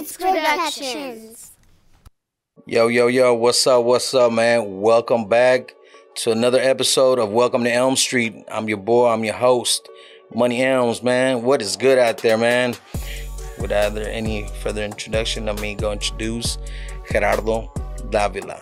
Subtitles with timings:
[0.00, 1.52] Roots Productions.
[2.64, 3.84] Yo, yo, yo, what's up?
[3.84, 4.80] What's up, man?
[4.80, 5.74] Welcome back
[6.14, 8.34] to another episode of Welcome to Elm Street.
[8.50, 9.90] I'm your boy, I'm your host,
[10.34, 11.42] Money Elms, man.
[11.42, 12.76] What is good out there, man?
[13.60, 16.56] Without any further introduction, let me go introduce
[17.12, 17.70] Gerardo
[18.08, 18.56] Davila.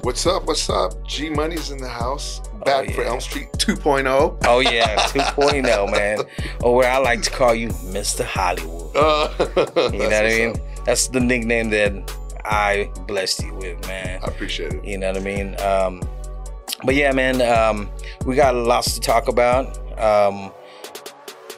[0.00, 0.46] What's up?
[0.46, 1.06] What's up?
[1.06, 2.40] G Money's in the house.
[2.52, 3.10] Oh, back for yeah.
[3.10, 4.42] Elm Street 2.0.
[4.44, 6.18] Oh, yeah, 2.0, man.
[6.64, 8.24] Or where I like to call you Mr.
[8.24, 8.83] Hollywood.
[8.94, 9.28] Uh,
[9.92, 10.60] You know what I mean?
[10.84, 11.92] That's the nickname that
[12.44, 14.20] I blessed you with, man.
[14.22, 14.84] I appreciate it.
[14.84, 15.60] You know what I mean?
[15.60, 16.02] Um,
[16.84, 17.90] but yeah, man, um,
[18.26, 19.78] we got lots to talk about.
[19.98, 20.52] Um,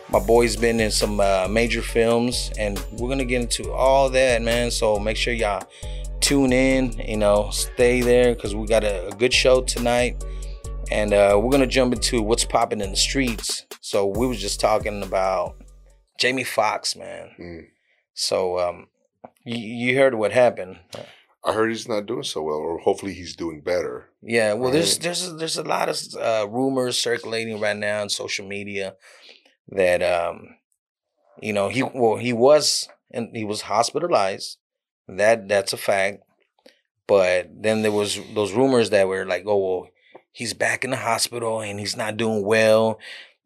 [0.09, 4.43] my boy's been in some uh, major films, and we're gonna get into all that,
[4.43, 4.71] man.
[4.71, 5.67] So make sure y'all
[6.21, 6.93] tune in.
[6.98, 10.23] You know, stay there because we got a, a good show tonight,
[10.93, 13.67] and uh, we're gonna jump into what's popping in the streets.
[13.81, 15.56] So we was just talking about
[16.19, 17.31] Jamie Foxx, man.
[17.39, 17.67] Mm.
[18.14, 18.86] So um,
[19.45, 20.78] you, you heard what happened.
[21.45, 24.11] I heard he's not doing so well, or hopefully he's doing better.
[24.20, 28.47] Yeah, well, there's there's there's a lot of uh, rumors circulating right now on social
[28.47, 28.97] media
[29.69, 30.56] that um,
[31.41, 34.59] you know he well he was and he was hospitalized.
[35.06, 36.22] That that's a fact.
[37.06, 39.91] But then there was those rumors that were like, oh well,
[40.33, 42.98] he's back in the hospital and he's not doing well,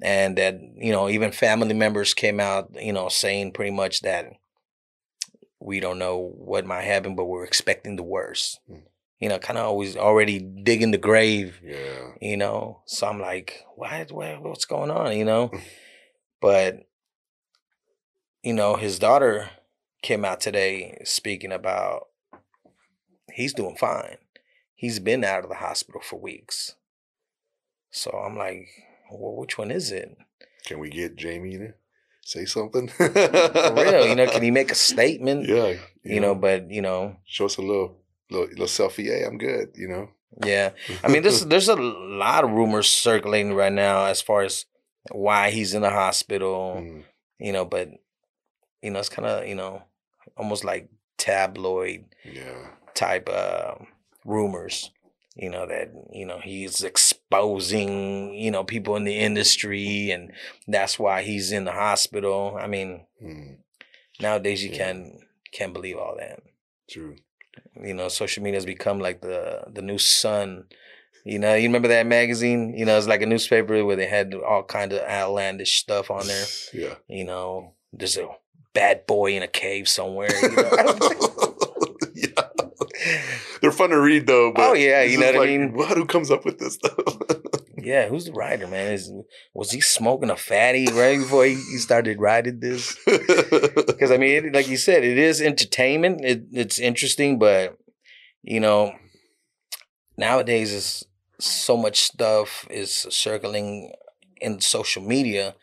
[0.02, 4.26] and that you know even family members came out you know saying pretty much that
[5.60, 8.82] we don't know what might happen, but we're expecting the worst Mm.
[9.18, 12.12] you know, kind of always already digging the grave, Yeah.
[12.20, 12.80] you know.
[12.86, 15.50] So I'm like, what, what what's going on, you know?
[16.40, 16.86] but
[18.42, 19.50] you know, his daughter
[20.02, 22.06] came out today speaking about
[23.34, 24.16] he's doing fine.
[24.74, 26.74] He's been out of the hospital for weeks.
[27.90, 28.68] So I'm like,
[29.10, 30.16] well, which one is it?
[30.66, 31.74] Can we get Jamie to
[32.22, 32.88] say something?
[32.88, 35.48] For real, you know, can he make a statement?
[35.48, 35.74] Yeah.
[36.04, 37.98] You know, but you know, show us a little,
[38.30, 39.06] little, little selfie.
[39.06, 39.70] Hey, I'm good.
[39.74, 40.08] You know.
[40.44, 40.70] Yeah,
[41.02, 44.64] I mean, there's there's a lot of rumors circulating right now as far as
[45.10, 46.76] why he's in the hospital.
[46.80, 47.02] Mm.
[47.38, 47.88] You know, but
[48.82, 49.82] you know, it's kind of you know
[50.36, 50.88] almost like
[51.18, 52.68] tabloid Yeah.
[52.94, 53.74] type uh,
[54.24, 54.90] rumors.
[55.40, 60.32] You know that you know he's exposing you know people in the industry, and
[60.68, 62.58] that's why he's in the hospital.
[62.60, 63.56] I mean, Mm.
[64.20, 64.76] nowadays you Yeah.
[64.78, 65.20] can't
[65.52, 66.40] can't believe all that
[66.88, 67.16] True.
[67.82, 70.64] you know social media has become like the the new sun
[71.24, 74.32] you know you remember that magazine you know it's like a newspaper where they had
[74.34, 76.94] all kind of outlandish stuff on there Yeah.
[77.08, 78.28] you know there's a
[78.74, 80.70] bad boy in a cave somewhere you know?
[83.60, 84.52] They're fun to read though.
[84.52, 85.72] But Oh, yeah, you know what I mean?
[85.72, 85.96] What?
[85.96, 86.94] Who comes up with this stuff?
[87.82, 89.10] yeah who's the writer man Is,
[89.54, 94.44] was he smoking a fatty right before he, he started writing this because i mean
[94.44, 97.78] it, like you said it is entertainment it, it's interesting but
[98.42, 98.92] you know
[100.18, 101.04] nowadays is
[101.38, 103.92] so much stuff is circling
[104.42, 105.54] in social media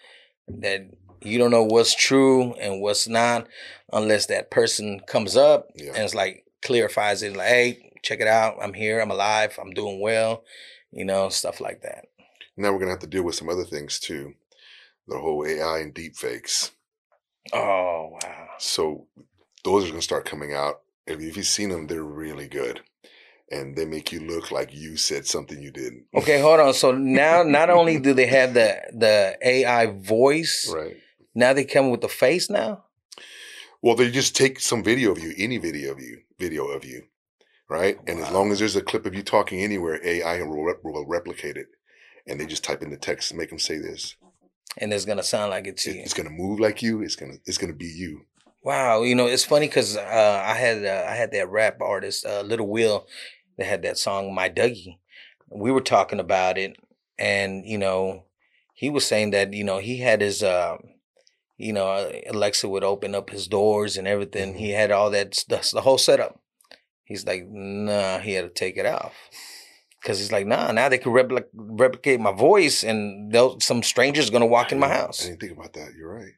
[0.47, 0.81] that
[1.21, 3.47] you don't know what's true and what's not
[3.93, 5.89] unless that person comes up Yeah.
[5.93, 9.71] and it's like clarifies it like hey check it out i'm here i'm alive i'm
[9.71, 10.43] doing well
[10.91, 12.05] you know stuff like that
[12.55, 14.33] now we're gonna have to deal with some other things too.
[15.07, 16.71] The whole AI and deep fakes.
[17.53, 19.05] oh wow So
[19.63, 20.81] those are gonna start coming out.
[21.05, 22.81] If, you've seen them, they're really good,
[23.51, 26.05] and they make you look like you said something you didn't.
[26.15, 26.91] okay hold on so
[27.21, 28.69] now not only do they have the
[29.05, 30.97] the ai voice Right.
[31.35, 32.85] now they come with the face now
[33.83, 37.03] Well, they just take some video of you, any video of you, video of you,
[37.69, 37.97] right?
[38.07, 41.05] And as long as there's a clip of you talking anywhere, AI will, rep- will
[41.05, 41.67] replicate it,
[42.25, 44.15] and they just type in the text and make them say this.
[44.79, 47.01] and it's gonna sound like it to It- you it's gonna move like you.
[47.01, 48.25] It's gonna it's gonna be you.
[48.63, 52.25] Wow, you know it's funny because uh, I had uh, I had that rap artist
[52.25, 53.07] uh, Little Will
[53.57, 54.97] that had that song My Dougie.
[55.49, 56.75] We were talking about it,
[57.17, 58.25] and you know
[58.73, 60.79] he was saying that you know he had his um,
[61.57, 64.55] you know uh, Alexa would open up his doors and everything.
[64.55, 66.39] He had all that stuff, the whole setup.
[67.07, 69.13] He's like, nah, he had to take it off.
[70.03, 74.29] Cause he's like, nah, now they can repli- replicate my voice, and they'll, some stranger's
[74.29, 75.93] gonna walk in my house, I didn't think about that.
[75.97, 76.33] You're right.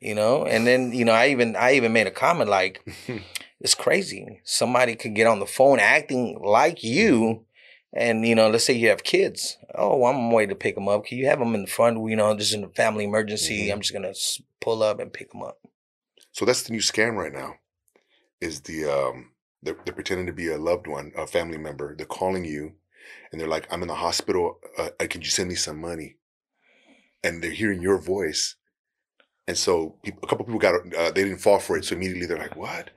[0.00, 0.44] you know.
[0.46, 2.80] And then you know, I even I even made a comment like,
[3.60, 4.40] it's crazy.
[4.44, 7.44] Somebody could get on the phone acting like you,
[7.92, 9.58] and you know, let's say you have kids.
[9.74, 11.04] Oh, I'm on my way to pick them up.
[11.04, 11.98] Can you have them in the front?
[12.08, 13.66] You know, just in a family emergency.
[13.68, 13.72] Mhm.
[13.74, 14.14] I'm just gonna
[14.60, 15.58] pull up and pick them up.
[16.32, 17.56] So that's the new scam right now.
[18.40, 19.32] Is the um
[19.62, 21.94] they're, they're pretending to be a loved one, a family member.
[21.96, 22.74] They're calling you,
[23.30, 24.58] and they're like, "I'm in the hospital.
[24.78, 26.16] Uh, uh, could you send me some money?"
[27.24, 28.54] And they're hearing your voice,
[29.48, 31.84] And so people, a couple people got uh, they didn't fall for it.
[31.84, 32.90] So immediately they're like, "What?"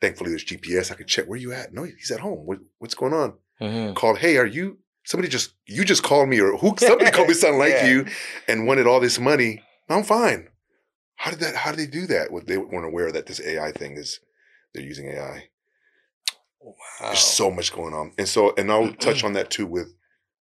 [0.00, 0.90] Thankfully, there's GPS.
[0.90, 1.72] I could check where you at.
[1.72, 2.44] No, he's at home.
[2.46, 3.34] What, what's going on?
[3.60, 3.94] Mhm.
[3.94, 4.18] Called.
[4.18, 4.78] Hey, are you?
[5.04, 6.74] Somebody just you just called me, or who?
[6.78, 7.86] Somebody called me something like Yeah.
[7.86, 8.06] you,
[8.48, 9.62] and wanted all this money.
[9.88, 10.48] I'm fine.
[11.16, 11.54] How did that?
[11.56, 12.32] How did they do that?
[12.32, 14.20] Well, they weren't aware that this AI thing is
[14.74, 15.48] they're using AI.
[16.66, 16.74] Wow.
[17.00, 19.94] There's so much going on, and so and I'll touch on that too with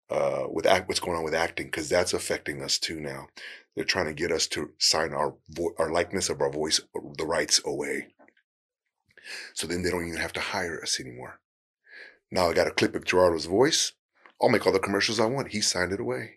[0.09, 3.27] uh with act what's going on with acting because that's affecting us too now.
[3.75, 6.79] They're trying to get us to sign our vo- our likeness of our voice,
[7.17, 8.07] the rights away.
[9.53, 11.41] So then they don't even have to hire us anymore.
[12.31, 13.91] Now I got a clip of Gerardo's voice.
[14.41, 15.49] I'll make all the commercials I want.
[15.49, 16.35] He signed it away,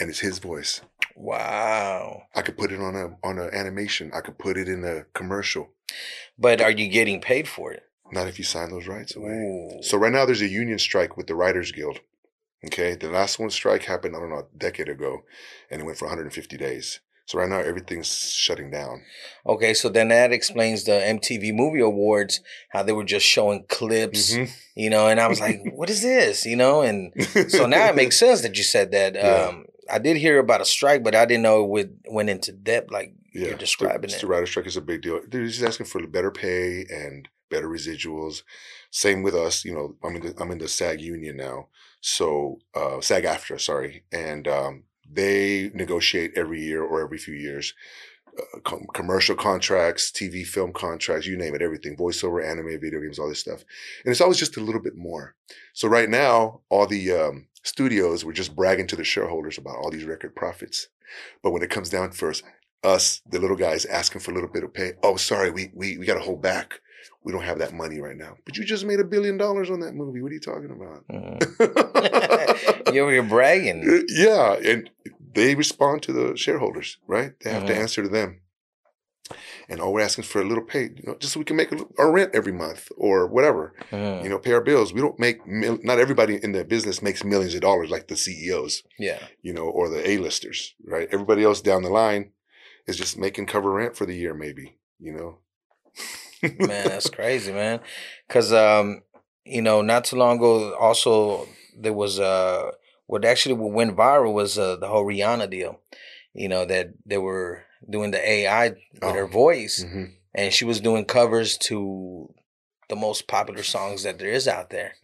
[0.00, 0.80] and it's his voice.
[1.14, 2.24] Wow.
[2.34, 4.10] I could put it on a on an animation.
[4.12, 5.70] I could put it in a commercial.
[6.36, 7.84] But are you getting paid for it?
[8.12, 9.30] Not if you sign those rights away.
[9.32, 9.82] Ooh.
[9.82, 12.00] So right now there's a union strike with the Writers Guild.
[12.64, 15.24] Okay, the last one strike happened I don't know a decade ago,
[15.70, 17.00] and it went for 150 days.
[17.24, 19.02] So right now everything's shutting down.
[19.46, 24.34] Okay, so then that explains the MTV Movie Awards, how they were just showing clips,
[24.34, 24.50] Mhm.
[24.76, 26.44] you know, and I was like, what is this?
[26.44, 27.12] You know, and
[27.48, 29.14] so now it makes sense that you said that.
[29.14, 29.46] Yeah.
[29.48, 32.52] Um, I did hear about a strike, but I didn't know it would, went into
[32.52, 34.20] depth like yeah, you're describing the, it.
[34.20, 35.20] The writer strike is a big deal.
[35.26, 38.42] They're just asking for better pay and better residuals.
[38.90, 39.64] Same with us.
[39.64, 41.68] You know, I'm in the I'm in the SAG union now.
[42.00, 47.74] So uh, SAG AFTRA, sorry, and um, they negotiate every year or every few years.
[48.36, 53.18] Uh, com- commercial contracts, TV, film contracts, you name it, everything, voiceover, anime, video games,
[53.18, 53.62] all this stuff,
[54.04, 55.34] and it's always just a little bit more.
[55.74, 59.90] So right now, all the um, studios were just bragging to the shareholders about all
[59.90, 60.88] these record profits,
[61.42, 62.42] but when it comes down us,
[62.82, 64.94] us, the little guys, asking for a little bit of pay.
[65.02, 66.80] Oh, sorry, we we we got to hold back.
[67.24, 68.36] We don't have that money right now.
[68.44, 70.20] But you just made a billion dollars on that movie.
[70.22, 71.06] What are you talking about?
[71.08, 71.38] Mhm.
[72.94, 74.04] You're, you're bragging.
[74.08, 74.90] yeah, and
[75.34, 77.32] they respond to the shareholders, right?
[77.42, 77.78] They have to Mhm.
[77.78, 78.40] answer to them.
[79.68, 81.72] And all we're asking for a little pay, you know, just so we can make
[81.72, 84.24] a, our rent every month or whatever, Mhm.
[84.24, 84.92] you know, pay our bills.
[84.92, 88.16] We don't make, mil- not everybody in the business makes millions of dollars like the
[88.16, 89.20] CEOs, Yeah.
[89.40, 91.08] you know, or the A-listers, right?
[91.10, 92.32] Everybody else down the line
[92.86, 95.38] is just making cover rent for the year, maybe, you know.
[96.42, 97.80] man that's crazy man.
[98.26, 99.02] Because um
[99.44, 101.46] you know not too long ago also
[101.76, 102.70] there was uh
[103.06, 105.80] what actually what went viral was uh, the whole rihanna deal
[106.34, 109.26] you know that they were doing the ai with her Oh.
[109.28, 110.04] voice hmm
[110.34, 112.32] and she was doing covers to
[112.88, 114.94] the most popular songs that there is out there.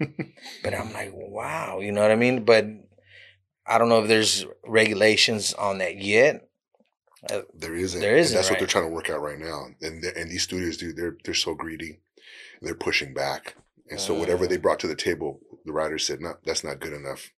[0.65, 2.45] But i'm like wow you know what i mean?
[2.45, 2.65] But
[3.67, 6.48] i don't know if there's regulations on that yet
[7.55, 8.01] There isn't.
[8.01, 9.67] There and isn't, that's what they're trying to work out right now.
[9.83, 10.93] And the- and these studios do.
[10.93, 12.01] They're they're so greedy.
[12.63, 13.55] They're pushing back.
[13.91, 14.49] And so whatever Uh.
[14.49, 17.31] they brought to the table, the writers said, "No, that's not good enough."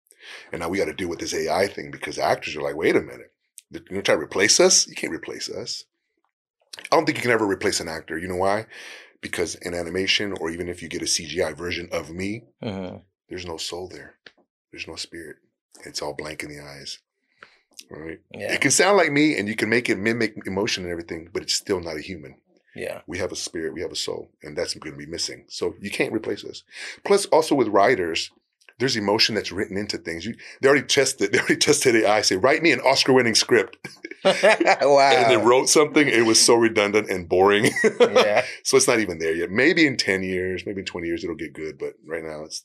[0.52, 2.96] And now we got to deal with this AI thing because actors are like, "Wait
[2.96, 3.34] a minute,
[3.72, 4.88] you're gonna try to replace us?
[4.88, 5.86] You can't replace us."
[6.92, 8.18] I don't think you can ever replace an actor.
[8.18, 8.66] You know why?
[9.22, 13.04] Because in animation, or even if you get a CGI version of me, Mhm.
[13.28, 14.18] there's no soul there.
[14.72, 15.38] There's no spirit.
[15.86, 17.00] It's all blank in the eyes.
[17.90, 18.20] Right?
[18.34, 21.30] yeah It can sound like me and you can make it mimic emotion and everything,
[21.34, 22.36] but it's still not a human.
[22.76, 25.46] yeah We have a spirit, we have a soul, and that's going to be missing.
[25.48, 26.64] So you can't replace us.
[27.04, 28.32] Plus, also with writers,
[28.80, 30.26] there's emotion that's written into things.
[30.26, 31.32] You, they already tested.
[31.34, 32.22] They already tested AI.
[32.22, 33.76] Say, write me an Oscar-winning script,
[34.24, 34.34] wow
[35.18, 36.08] and they wrote something.
[36.08, 37.72] It was so redundant and boring.
[38.00, 39.50] yeah so it's not even there yet.
[39.52, 41.78] Maybe in ten years, maybe in twenty years, it'll get good.
[41.78, 42.64] But right now, it's.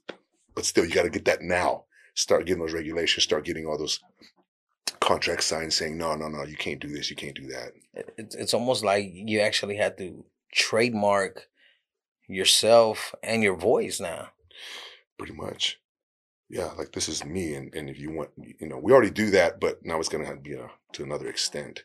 [0.55, 1.85] But still, you got to get that now.
[2.15, 3.25] Start getting those regulations.
[3.25, 3.99] Start getting all those
[5.01, 7.11] contracts signed saying, no, no, no, you can't do this.
[7.11, 7.73] You can't do that.
[8.19, 11.49] it's it's almost like you actually had to trademark
[12.29, 14.29] yourself and your voice now.
[15.19, 15.79] pretty much.
[16.49, 19.31] Yeah, like this is me, and, and if you want, you know, we already do
[19.31, 21.85] that, but now it's going to be a, to another extent.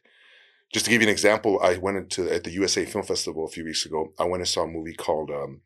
[0.71, 3.49] Just to give you an example, I went into at the USA Film Festival a
[3.49, 4.13] few weeks ago.
[4.19, 5.61] I went and saw a movie called, um,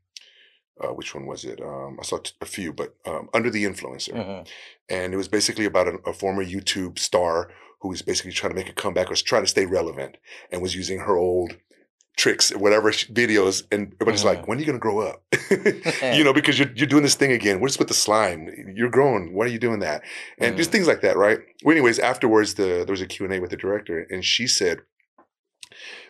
[0.81, 1.61] uh, which one was it?
[1.61, 4.47] Um, I saw t- a few, but um, Under the Influencer, Mhm.
[4.89, 7.49] and it was basically about a, a former YouTube star
[7.81, 10.17] who was basically trying to make a comeback or trying to stay relevant,
[10.51, 11.57] and was using her old
[12.15, 15.23] tricks, whatever sh- videos, and everybody's like, "When are you going to grow up?"
[16.15, 17.59] you know, because you're you're doing this thing again.
[17.59, 18.49] What is with the slime?
[18.75, 19.33] You're growing.
[19.33, 20.01] Why are you doing that?
[20.39, 20.73] And just Mhm.
[20.73, 21.39] things like that, right?
[21.63, 24.47] Well, anyways, afterwards, the there was a Q and A with the director, and she
[24.47, 24.81] said,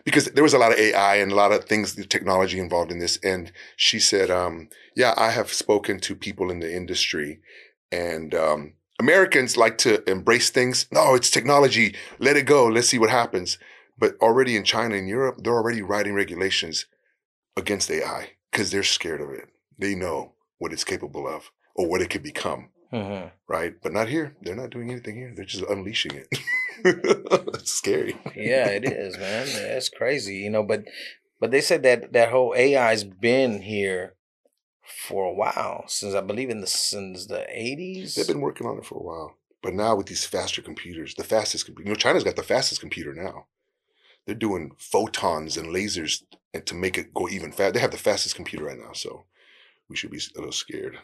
[0.04, 2.90] because there was a lot of AI and a lot of things, the technology involved
[2.90, 7.40] in this, and she said, um, "Yeah, I have spoken to people in the industry,
[7.90, 10.86] and um, Americans like to embrace things.
[10.92, 11.94] No, it's technology.
[12.18, 12.66] Let it go.
[12.66, 13.58] Let's see what happens."
[13.96, 16.86] But already in China and Europe, they're already writing regulations
[17.56, 19.48] against AI because they're scared of it.
[19.78, 23.32] They know what it's capable of or what it could become, Mhm.
[23.48, 23.74] right?
[23.82, 24.36] But not here.
[24.40, 25.32] They're not doing anything here.
[25.34, 26.28] They're just unleashing it.
[26.84, 28.16] it's scary.
[28.36, 29.46] yeah, it is, man.
[29.48, 30.62] It's crazy, you know.
[30.62, 30.84] But
[31.40, 34.14] but they said that that whole AI's been here
[35.06, 38.14] for a while since I believe in the since the eighties.
[38.14, 41.24] They've been working on it for a while, but now with these faster computers, the
[41.24, 43.46] fastest computer, you know, China's got the fastest computer now.
[44.26, 46.22] They're doing photons and lasers
[46.54, 47.72] and to make it go even faster.
[47.72, 49.24] They have the fastest computer right now, so
[49.88, 50.96] we should be a little scared.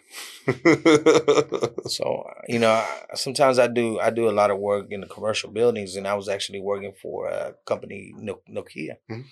[1.86, 2.84] so you know,
[3.14, 6.14] sometimes I do I do a lot of work in the commercial buildings, and I
[6.14, 8.96] was actually working for a company, No- Nokia.
[9.10, 9.24] Mhm.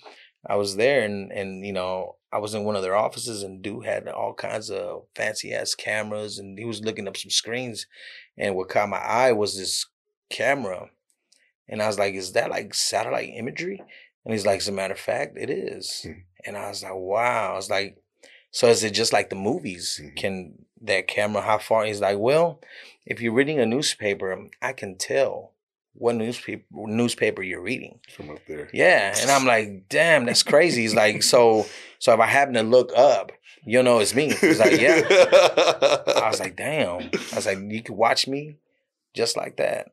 [0.47, 3.61] I was there, and and you know, I was in one of their offices, and
[3.61, 7.87] dude had all kinds of fancy ass cameras, and he was looking up some screens,
[8.37, 9.85] and what caught my eye was this
[10.29, 10.89] camera,
[11.67, 13.81] and I was like, "Is that like satellite imagery?"
[14.25, 16.23] And he's like, "As a matter of fact, it is." Mhm.
[16.45, 17.97] And I was like, "Wow!" I was like,
[18.51, 19.99] "So is it just like the movies?
[20.03, 20.15] Mhm.
[20.15, 22.61] Can that camera how far?" He's like, "Well,
[23.05, 25.53] if you're reading a newspaper, I can tell
[25.93, 28.69] what newspaper newspaper you're reading." From up there.
[28.73, 31.65] Yeah, and I'm like, "Damn, that's crazy." He's like, "So,
[31.99, 33.31] so if I happen to look up,
[33.65, 37.81] you'll know it's me." He's like, "Yeah." I was like, "Damn." I was like, "You
[37.83, 38.57] can watch me
[39.13, 39.91] just like that."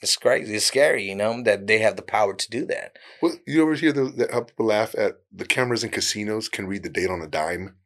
[0.00, 0.56] It's crazy.
[0.56, 2.96] It's scary, you know, that they have the power to do that.
[3.20, 6.66] Well, you ever hear the, the, how people laugh at the cameras in casinos can
[6.66, 7.76] read the date on a dime,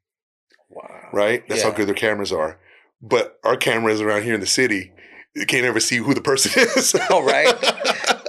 [0.69, 1.09] Wow.
[1.13, 1.47] right?
[1.49, 2.59] That's how good their cameras are.
[3.03, 4.93] But our cameras around here in the city,
[5.35, 6.95] you can't ever see who the person is.
[7.11, 7.47] Oh, right.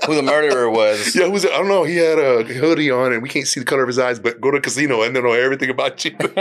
[0.06, 1.16] Who the murderer was.
[1.16, 1.52] Yeah, who's it?
[1.52, 1.84] I don't know.
[1.84, 4.20] He had a hoodie on, and we can't see the color of his eyes.
[4.20, 6.16] But go to a casino, and they know everything about you.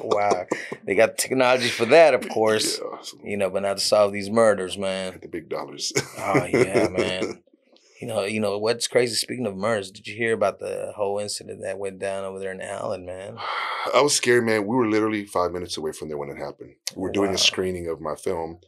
[0.00, 0.46] wow.
[0.84, 2.78] They got technology for that, of course.
[2.80, 5.18] Yeah, You know, but not to solve these murders, man.
[5.20, 5.92] the big dollars.
[6.18, 7.42] Oh yeah, man.
[8.00, 9.14] You know, you know what's crazy.
[9.16, 12.52] Speaking of murders, did you hear about the whole incident that went down over there
[12.52, 13.36] in Allen, man?
[13.94, 14.66] I was scared, man.
[14.66, 16.74] We were literally five minutes away from there when it happened.
[16.94, 18.60] We were doing a screening of my film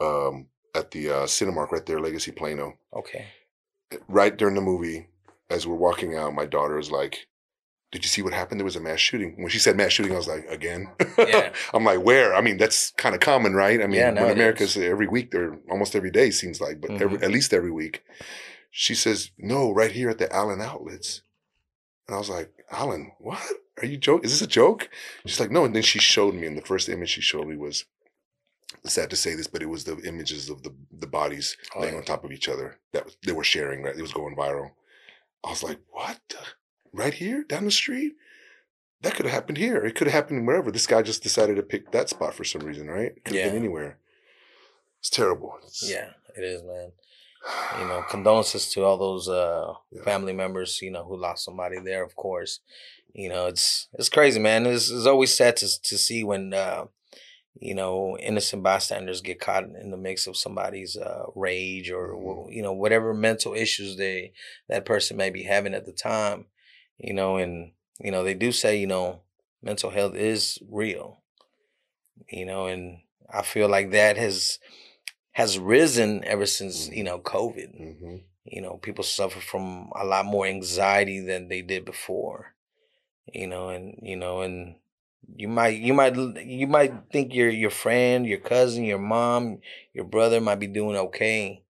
[0.00, 2.74] um, at the uh, Cinemark right there, Legacy Plano.
[2.94, 3.26] Okay.
[4.08, 5.08] Right during the movie,
[5.50, 7.28] as we're walking out, my daughter was like,
[7.92, 8.60] "Did you see what happened?
[8.60, 11.52] There was a mass shooting." When she said mass shooting, I was like, "Again?" Yeah.
[11.74, 13.80] I'm like, "Where?" I mean, that's kind of common, right?
[13.80, 17.18] I mean, Yeah, in America's every week, they're almost every day seems like, but every,
[17.18, 17.22] Mhm.
[17.22, 18.02] at least every week.
[18.70, 21.22] She says, "No, right here at the Allen outlets."
[22.06, 23.42] And I was like, Allen, what?
[23.82, 24.24] Are you joking?
[24.24, 24.88] Is this a joke?
[25.26, 25.64] She's like, no.
[25.64, 27.84] And then she showed me, and the first image she showed me was
[28.84, 31.94] sad to say this, but it was the images of the the bodies Oh, laying
[31.94, 31.98] yeah.
[32.00, 33.82] on top of each other that was- they were sharing.
[33.82, 34.70] Right, it was going viral.
[35.44, 36.20] I was like, what?
[36.92, 38.14] Right here, down the street?
[39.02, 39.84] That could have happened here.
[39.84, 40.70] It could have happened wherever.
[40.70, 43.12] This guy just decided to pick that spot for some reason, right?
[43.24, 43.48] Could have Yeah.
[43.52, 43.98] been anywhere.
[45.00, 45.54] It's terrible.
[45.58, 46.92] It's- Yeah, it is, man.
[47.78, 50.02] You know, condolences to all those uh Yeah.
[50.02, 52.60] family members, you know, who lost somebody there, of course.
[53.14, 54.66] You know, it's it's crazy, man.
[54.66, 56.86] It's, it's always sad to to see when uh
[57.58, 62.54] you know innocent bystanders get caught in the mix of somebody's uh rage or Mhm.
[62.54, 64.32] you know whatever mental issues they
[64.68, 66.46] that person may be having at the time.
[66.98, 69.22] You know, and you know they do say you know
[69.62, 71.22] mental health is real.
[72.30, 72.98] You know, and
[73.32, 74.58] I feel like that has
[75.36, 77.70] has risen ever since you know COVID.
[77.78, 78.22] Mhm.
[78.44, 82.54] You know, people suffer from a lot more anxiety than they did before.
[83.30, 84.76] You know, and you know, and
[85.34, 89.60] you might you might you might think your your friend, your cousin, your mom,
[89.92, 91.62] your brother might be doing okay,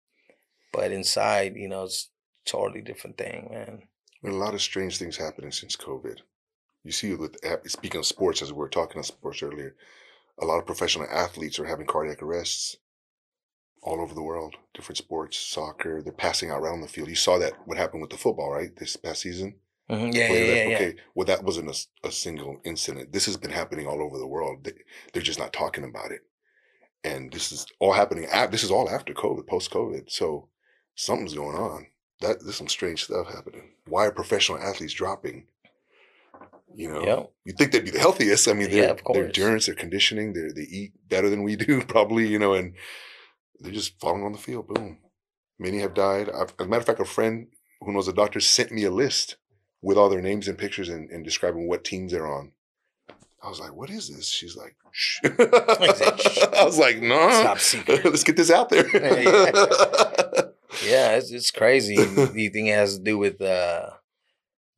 [0.71, 2.11] but inside, you know, it's
[2.45, 3.89] totally different thing, man.
[4.23, 6.19] Been a lot of strange things happening since COVID.
[6.83, 9.75] You see, with speaking of sports, as we were talking of sports earlier,
[10.39, 12.77] a lot of professional athletes are having cardiac arrests
[13.85, 14.57] all over the world.
[14.75, 17.09] Different sports, soccer, they're passing out around the field.
[17.09, 18.75] You saw that what happened with the football, right?
[18.75, 19.57] This past season.
[19.91, 20.75] Mhm, Yeah, yeah, yeah, yeah.
[20.77, 23.13] Okay, well, that wasn't a single incident.
[23.13, 24.65] This has been happening all over the world.
[24.65, 24.73] They,
[25.13, 26.23] they're just not talking about it,
[27.05, 28.27] and this is all happening.
[28.51, 30.11] This is all after COVID, post COVID.
[30.11, 30.49] So
[30.95, 31.87] something's going on.
[32.21, 33.73] That there's some strange stuff happening.
[33.87, 35.47] Why are professional athletes dropping?
[36.75, 37.31] You know, Yep.
[37.45, 38.49] you think they'd be the healthiest.
[38.49, 41.57] I mean, Yeah, their of their endurance, their conditioning, they they eat better than we
[41.57, 42.27] do, probably.
[42.27, 42.75] You know, and
[43.61, 44.69] they're just falling on the field.
[44.69, 44.99] Boom.
[45.59, 46.29] Many have died.
[46.31, 47.47] I've, as a matter of fact, a friend
[47.81, 49.37] who knows a doctor sent me a list
[49.83, 52.53] with all their names and pictures and, and describing what teams they're on.
[53.43, 58.05] I was like, "What is this?" She's like, "Shh." I was like, "No, secret.
[58.05, 58.85] let's get this out there."
[60.85, 61.95] Yeah, it's it's crazy.
[61.97, 63.91] do you think it has to do with uh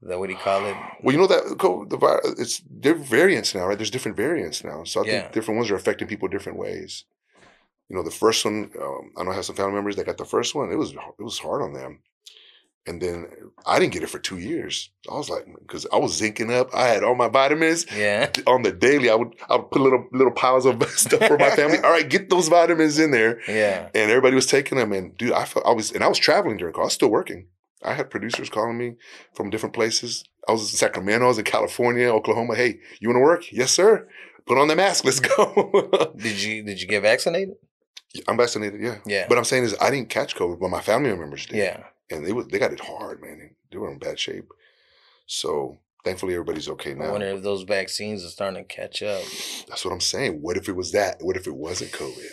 [0.03, 0.77] the what do you call it?
[1.03, 3.79] Well, you know that the virus, it's different variants now, right?
[3.79, 5.21] There's different variants now, so I Yeah.
[5.23, 7.05] think different ones are affecting people different ways.
[7.89, 10.19] You know, the first one, um, I know I have some family members that got
[10.19, 10.71] the first one.
[10.73, 12.01] It was it was hard on them,
[12.89, 13.27] And then
[13.65, 14.91] I didn't get it for two years.
[15.11, 16.69] I was like, because I was zinking up.
[16.75, 18.31] I had all my vitamins Yeah.
[18.47, 19.09] on the daily.
[19.11, 21.79] I would I would put little little piles of stuff for my family.
[21.85, 23.41] all right, get those vitamins in there.
[23.49, 23.89] Yeah.
[23.95, 24.93] And everybody was taking them.
[24.93, 26.75] And dude, I felt I was and I was traveling during.
[26.77, 27.47] I was still working.
[27.85, 28.95] I had producers calling me
[29.35, 30.25] from different places.
[30.49, 31.25] I was in Sacramento.
[31.25, 32.55] I was in California, Oklahoma.
[32.57, 33.53] Hey, you want to work?
[33.53, 34.09] Yes, sir.
[34.47, 35.05] Put on the mask.
[35.05, 36.13] Let's go.
[36.17, 37.57] Did you did you get vaccinated?
[38.29, 38.81] I'm vaccinated.
[38.81, 38.99] Yeah.
[39.07, 39.27] Yeah.
[39.29, 41.59] But I'm saying is I didn't catch COVID, but my family members did.
[41.59, 41.85] Yeah.
[42.11, 43.51] And they was they got it hard, man.
[43.71, 44.51] They were in bad shape.
[45.27, 47.07] So thankfully everybody's okay now.
[47.07, 49.23] I wonder if those vaccines are starting to catch up.
[49.69, 50.41] That's what I'm saying.
[50.41, 51.17] What if it was that?
[51.21, 52.31] What if it wasn't COVID?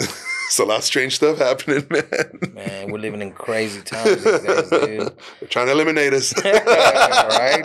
[0.00, 2.52] it's a lot of strange stuff happening, man.
[2.52, 5.12] Man, we're living in crazy times these days, dude.
[5.40, 6.34] They're trying to eliminate us.
[6.44, 7.64] Right?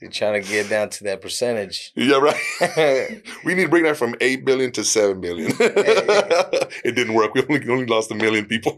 [0.00, 1.92] You're trying to get down to that percentage.
[1.96, 3.22] Yeah, right.
[3.44, 5.52] we need to bring that from eight billion to seven billion.
[5.60, 7.34] it didn't work.
[7.34, 8.76] We only, only lost a million people.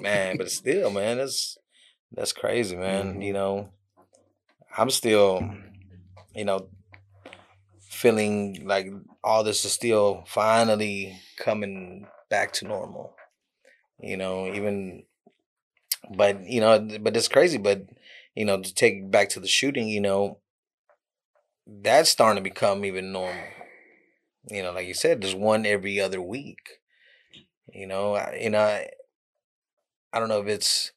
[0.00, 1.58] man, but still, man, that's
[2.12, 3.16] that's crazy, man.
[3.16, 3.24] Mhm.
[3.24, 3.68] You know,
[4.76, 5.42] I'm still,
[6.34, 6.68] you know,
[7.80, 8.86] feeling like
[9.24, 13.14] all this is still finally coming back to normal.
[13.98, 15.04] You know, even,
[16.16, 17.58] but you know, but it's crazy.
[17.58, 17.86] But
[18.34, 20.38] you know, to take back to the shooting, you know,
[21.66, 23.42] that's starting to become even normal.
[24.50, 26.80] You know, like you said, there's one every other week.
[27.72, 28.88] You know, I, you know, I,
[30.12, 30.92] I don't know if it's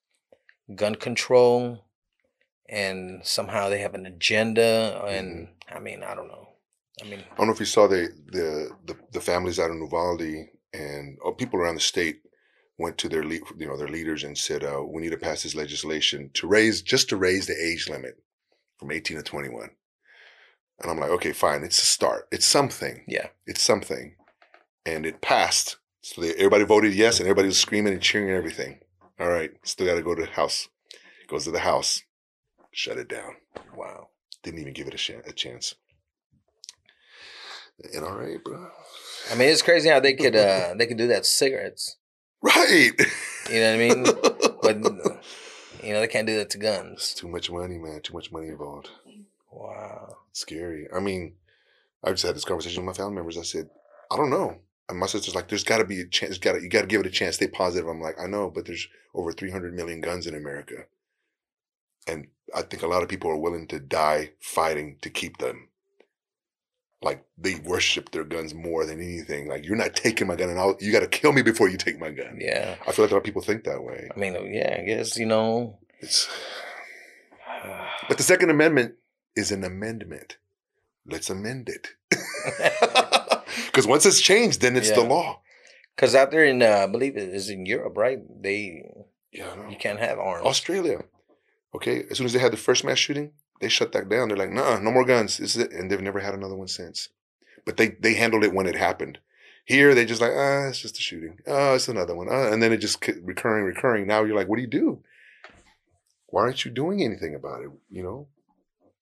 [0.75, 1.85] gun control
[2.69, 6.47] and somehow they have an agenda and I mean, I don't know.
[7.01, 9.81] I mean, I don't know if you saw the the the, the families out in
[9.81, 12.21] Uvalde and uh, people around the state
[12.77, 15.43] went to their lead, you know their leaders and said uh, we need to pass
[15.43, 18.15] this legislation to raise just to raise the age limit
[18.77, 19.69] from 18 to 21.
[20.81, 22.27] And I'm like, okay, fine, it's a start.
[22.31, 23.03] It's something.
[23.07, 23.27] yeah.
[23.45, 24.15] It's something.
[24.85, 25.77] And it passed.
[26.01, 28.79] So they, everybody voted yes, and everybody was screaming and cheering and everything.
[29.19, 30.67] All right, still got to go to the house.
[31.27, 32.01] Goes to the house,
[32.71, 33.35] shut it down.
[33.75, 34.09] Wow.
[34.43, 35.75] Didn't even give it a, sh- a chance.
[37.93, 38.67] And all right, bro.
[39.31, 41.97] I mean, it's crazy how they could uh they could do that cigarettes.
[42.41, 42.91] Right.
[43.49, 44.03] You know what I mean?
[44.61, 44.75] But
[45.83, 47.13] you know, they can't do that to It's guns.
[47.13, 48.01] too much money, man.
[48.01, 48.89] Too much money involved.
[49.53, 50.17] Wow.
[50.31, 50.87] Scary.
[50.93, 51.35] I mean,
[52.03, 53.37] I just had this conversation with my family members.
[53.37, 53.69] I said,
[54.11, 54.57] I don't know.
[54.89, 56.37] And my sister's like, there's got to be a chance.
[56.37, 57.35] Got you got to give it a chance.
[57.35, 57.87] Stay positive.
[57.87, 60.85] I'm like, I know, but there's over 300 million guns in America,
[62.05, 65.69] and I think a lot of people are willing to die fighting to keep them.
[67.01, 69.47] Like they worship their guns more than anything.
[69.47, 71.77] Like you're not taking my gun, and I'll, you got to kill me before you
[71.77, 72.37] take my gun.
[72.39, 72.75] Yeah.
[72.85, 74.09] I feel like a lot of people think that way.
[74.13, 75.79] I mean, yeah, I guess, you know.
[75.99, 76.29] It's
[78.09, 78.95] but the Second Amendment
[79.35, 80.37] is an amendment.
[81.05, 81.89] Let's amend it.
[83.65, 85.41] Because once it's changed, then it's the law.
[85.95, 88.19] Because out there in, uh, I believe it is in Europe, right?
[88.41, 88.83] They,
[89.31, 90.45] Yeah, you can't have arms.
[90.45, 91.03] Australia.
[91.75, 94.27] Okay, as soon as they had the first mass shooting, they shut that down.
[94.27, 95.37] They're like, nah, no more guns.
[95.37, 95.71] This is it.
[95.71, 97.09] And they've never had another one since.
[97.65, 99.19] But they they handled it when it happened.
[99.65, 101.39] Here, they just like, ah, it's just a shooting.
[101.47, 102.27] Oh, it's another one.
[102.29, 104.05] Ah, and then it just kept recurring, recurring.
[104.05, 105.01] Now you're like, what do you do?
[106.27, 107.69] Why aren't you doing anything about it?
[107.89, 108.27] You know,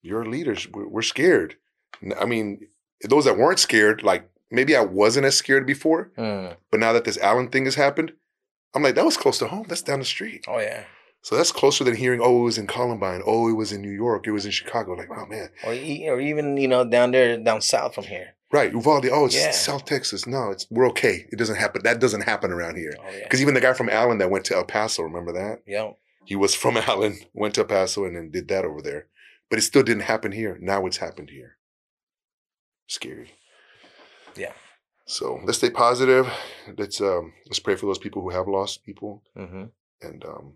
[0.02, 0.68] you're leaders.
[0.72, 1.56] We're, scared.
[2.20, 2.68] i mean,
[3.08, 6.54] those that weren't scared, like maybe I wasn't as scared before, Hmm.
[6.70, 8.14] but now that this Allen thing has happened,
[8.74, 9.66] I'm like, that was close to home.
[9.68, 10.46] That's down the street.
[10.48, 10.84] Oh, yeah.
[11.24, 13.22] So that's closer than hearing, oh, it was in Columbine.
[13.26, 14.26] Oh, it was in New York.
[14.26, 14.94] It was in Chicago.
[14.94, 15.50] Like, oh, man.
[15.64, 18.30] Or, or even, you know, down there, down south from here.
[18.52, 18.72] Right.
[18.74, 19.06] Uvalde.
[19.12, 19.52] Oh, it's Yeah.
[19.52, 20.26] South Texas.
[20.26, 21.28] No, it's we're okay.
[21.32, 21.84] It doesn't happen.
[21.84, 22.96] That doesn't happen around here.
[23.00, 23.24] Oh, yeah.
[23.24, 25.62] Because even the guy from Allen that went to El Paso, remember that?
[25.68, 25.92] Yeah.
[26.26, 29.08] He was from Allen, went to El Paso, and then did that over there.
[29.52, 30.58] But it still didn't happen here.
[30.62, 31.58] Now it's happened here.
[32.88, 33.34] Scary.
[34.36, 34.54] Yeah.
[35.06, 36.28] So let's stay positive.
[36.78, 39.22] Let's um let's pray for those people who have lost people.
[39.36, 39.66] hmm
[40.02, 40.54] And um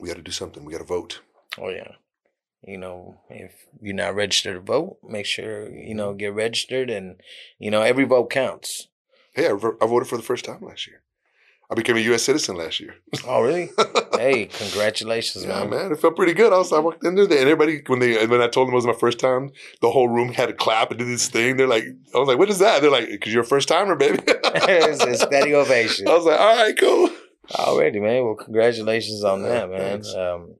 [0.00, 0.64] we got to do something.
[0.64, 1.20] We got to vote.
[1.56, 1.92] Oh yeah.
[2.66, 7.20] You know, if you're not registered to vote, make sure you know get registered, and
[7.60, 8.88] you know every vote counts.
[9.34, 11.02] Hey, I voted for the first time last year.
[11.70, 12.22] I became a U.S.
[12.24, 12.96] citizen last year.
[13.26, 13.70] Oh really?
[14.16, 15.70] hey, congratulations, Yeah, man.
[15.70, 16.52] man, it felt pretty good.
[16.52, 18.76] I was, I walked in there, and everybody when they when I told them it
[18.76, 21.56] was my first time, the whole room had to clap and did this thing.
[21.56, 23.94] They're like, I was like, "What is that?" They're like, "Cause you're a first timer,
[23.94, 26.08] baby." it's a steady ovation.
[26.08, 27.10] I was like, "All right, cool."
[27.54, 28.24] Already, man.
[28.24, 30.02] Well, congratulations on Yeah, that, man.
[30.16, 30.56] Um,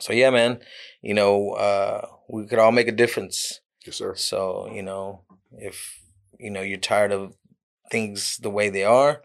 [0.00, 0.60] so yeah, man.
[1.02, 3.60] You know, uh, we could all make a difference.
[3.86, 4.14] Yes, sir.
[4.14, 5.22] So you know,
[5.58, 6.00] if
[6.38, 7.34] you know you're tired of
[7.90, 9.22] things the way they are,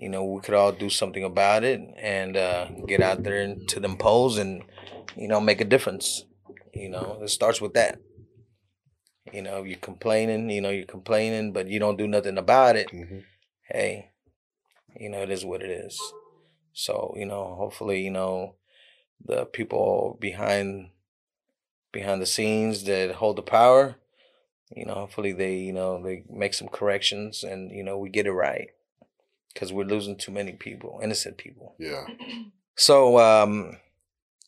[0.00, 3.80] you know, we could all do something about it and uh, get out there into
[3.80, 4.64] them polls and
[5.16, 6.24] you know make a difference.
[6.74, 8.00] You know, it starts with that.
[9.32, 10.50] You know, you're complaining.
[10.50, 12.90] You know, you're complaining, but you don't do nothing about it.
[12.90, 13.20] hmm
[13.64, 14.10] Hey,
[15.00, 16.00] you know, it is what it is.
[16.72, 18.56] So you know, hopefully, you know,
[19.24, 20.90] the people behind
[21.92, 23.96] behind the scenes that hold the power,
[24.76, 28.26] you know, hopefully they you know they make some corrections and you know we get
[28.26, 28.70] it right
[29.52, 31.74] because we're losing too many people, innocent people.
[31.78, 32.04] Yeah.
[32.76, 33.76] So, um,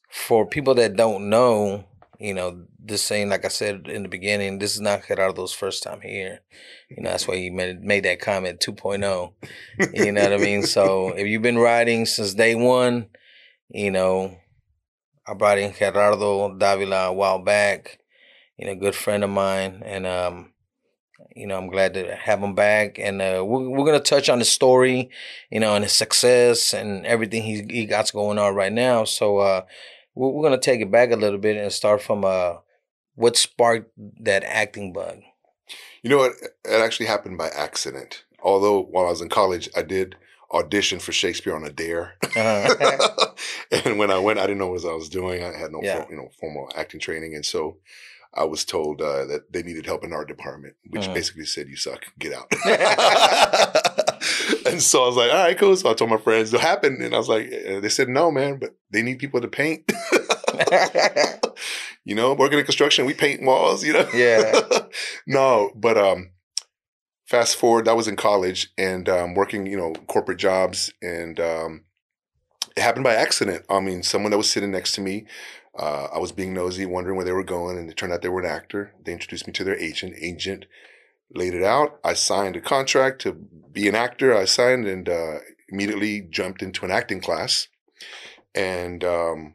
[0.08, 1.84] for people that don't know,
[2.18, 5.82] you know, this saying, like I said in the beginning, this is not Gerardo's first
[5.82, 6.40] time here.
[6.88, 9.32] You know, that's why he made, made that comment 2.0.
[9.92, 10.62] You know what I mean?
[10.62, 13.08] So, if you've been riding since day one,
[13.68, 14.38] you know,
[15.26, 17.98] I brought in Gerardo Davila a while back,
[18.56, 19.82] you know, good friend of mine.
[19.84, 20.51] And, um,
[21.35, 24.38] you know, I'm glad to have him back, and uh, we're we're gonna touch on
[24.38, 25.11] his story,
[25.51, 29.05] you know, and his success and everything he he got going on right now.
[29.05, 29.62] So uh,
[30.14, 32.55] we're, we're gonna take it back a little bit and start from uh,
[33.14, 33.90] what sparked
[34.21, 35.21] that acting bug.
[36.03, 36.33] You know what?
[36.64, 38.25] It actually happened by accident.
[38.42, 40.16] Although while I was in college, I did
[40.53, 42.14] audition for Shakespeare on a dare.
[42.37, 43.27] Uh-huh.
[43.85, 45.42] and when I went, I didn't know what I was doing.
[45.42, 46.05] I had no, Yeah.
[46.05, 47.79] for, you know, formal acting training, and so
[48.35, 51.14] I was told uh, that they needed help in our department, which Mhm.
[51.14, 52.51] basically said, "You suck, get out."
[54.66, 57.03] and so I was like, "All right, cool." So I told my friends, "It happened,"
[57.03, 59.85] and I was like, uh, "They said no, man, but they need people to paint."
[62.05, 63.85] you know, working in construction, we paint walls.
[63.85, 64.61] You know, Yeah.
[65.27, 66.31] no, but um,
[67.27, 71.85] fast forward, that was in college and um, working, you know, corporate jobs, and um,
[72.77, 73.64] it happened by accident.
[73.68, 75.27] I mean, someone that was sitting next to me,
[75.78, 78.28] uh, I was being nosy, wondering where they were going, and it turned out they
[78.28, 78.92] were an actor.
[79.04, 80.14] They introduced me to their agent.
[80.20, 80.66] Agent
[81.35, 81.98] laid it out.
[82.04, 84.37] I signed a contract to be an actor.
[84.37, 87.68] I signed and uh, immediately jumped into an acting class,
[88.54, 89.54] and um,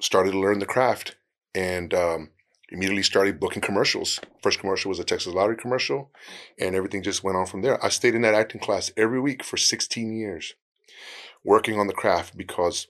[0.00, 1.16] started to learn the craft.
[1.54, 2.30] And um,
[2.70, 4.20] immediately started booking commercials.
[4.42, 6.10] First commercial was a Texas Lottery commercial,
[6.58, 7.82] and everything just went on from there.
[7.84, 10.54] I stayed in that acting class every week for 16 years,
[11.42, 12.88] working on the craft because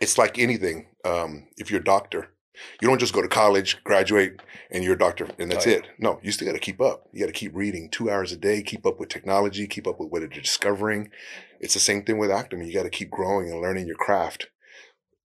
[0.00, 0.86] it's like anything.
[1.04, 2.28] Um, if you're a doctor,
[2.80, 5.76] you don't just go to college, graduate, and you're a doctor, and that's Oh, yeah.
[5.76, 5.88] it.
[5.98, 7.06] No, you still got to keep up.
[7.12, 10.00] You got to keep reading two hours a day, keep up with technology, keep up
[10.00, 11.10] with what you're discovering.
[11.60, 12.62] It's the same thing with acting.
[12.62, 14.48] You got to keep growing and learning your craft.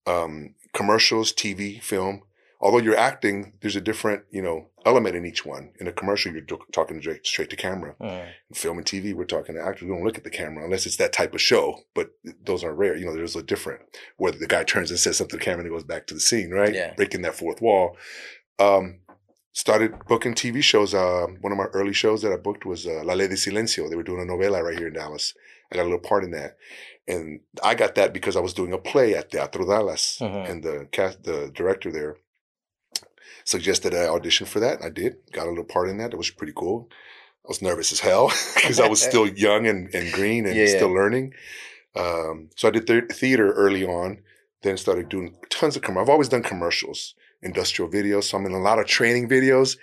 [0.06, 2.22] Um, commercials, TV, film,
[2.64, 5.70] although you're acting, there's a different, you know, element in each one.
[5.78, 7.94] In a commercial, you're do- talking straight, straight to camera.
[8.00, 8.26] Mm.
[8.48, 9.82] In film and TV, we're talking to actors.
[9.82, 11.80] We don't look at the camera unless it's that type of show.
[11.94, 12.96] But those are rare.
[12.96, 13.82] You know, there's a different
[14.16, 16.14] whether the guy turns and says something to the camera and it goes back to
[16.14, 16.74] the scene, right?
[16.74, 16.94] Yeah.
[16.94, 17.98] Breaking that fourth wall.
[18.58, 19.00] Um,
[19.52, 20.94] started booking TV shows.
[20.94, 23.90] Uh, one of my early shows that I booked was uh, La Ley de Silencio.
[23.90, 25.34] They were doing a novela right here in Dallas.
[25.70, 26.56] I got a little part in that.
[27.06, 30.18] And I got that because I was doing a play at Teatro Dallas.
[30.22, 30.50] Mhm.
[30.50, 32.16] And the cast, the director there
[33.44, 34.82] suggested I audition for that.
[34.82, 35.16] I did.
[35.32, 36.10] Got a little part in that.
[36.10, 36.88] That was pretty cool.
[37.44, 40.66] I was nervous as hell because I was still young and, and green and Yeah,
[40.66, 41.34] still learning.
[41.96, 44.18] Um, so I did thea- theater early on,
[44.62, 46.08] then started doing tons of commercials.
[46.08, 48.24] I've always done commercials, industrial videos.
[48.24, 49.76] So I'm in a lot of training videos.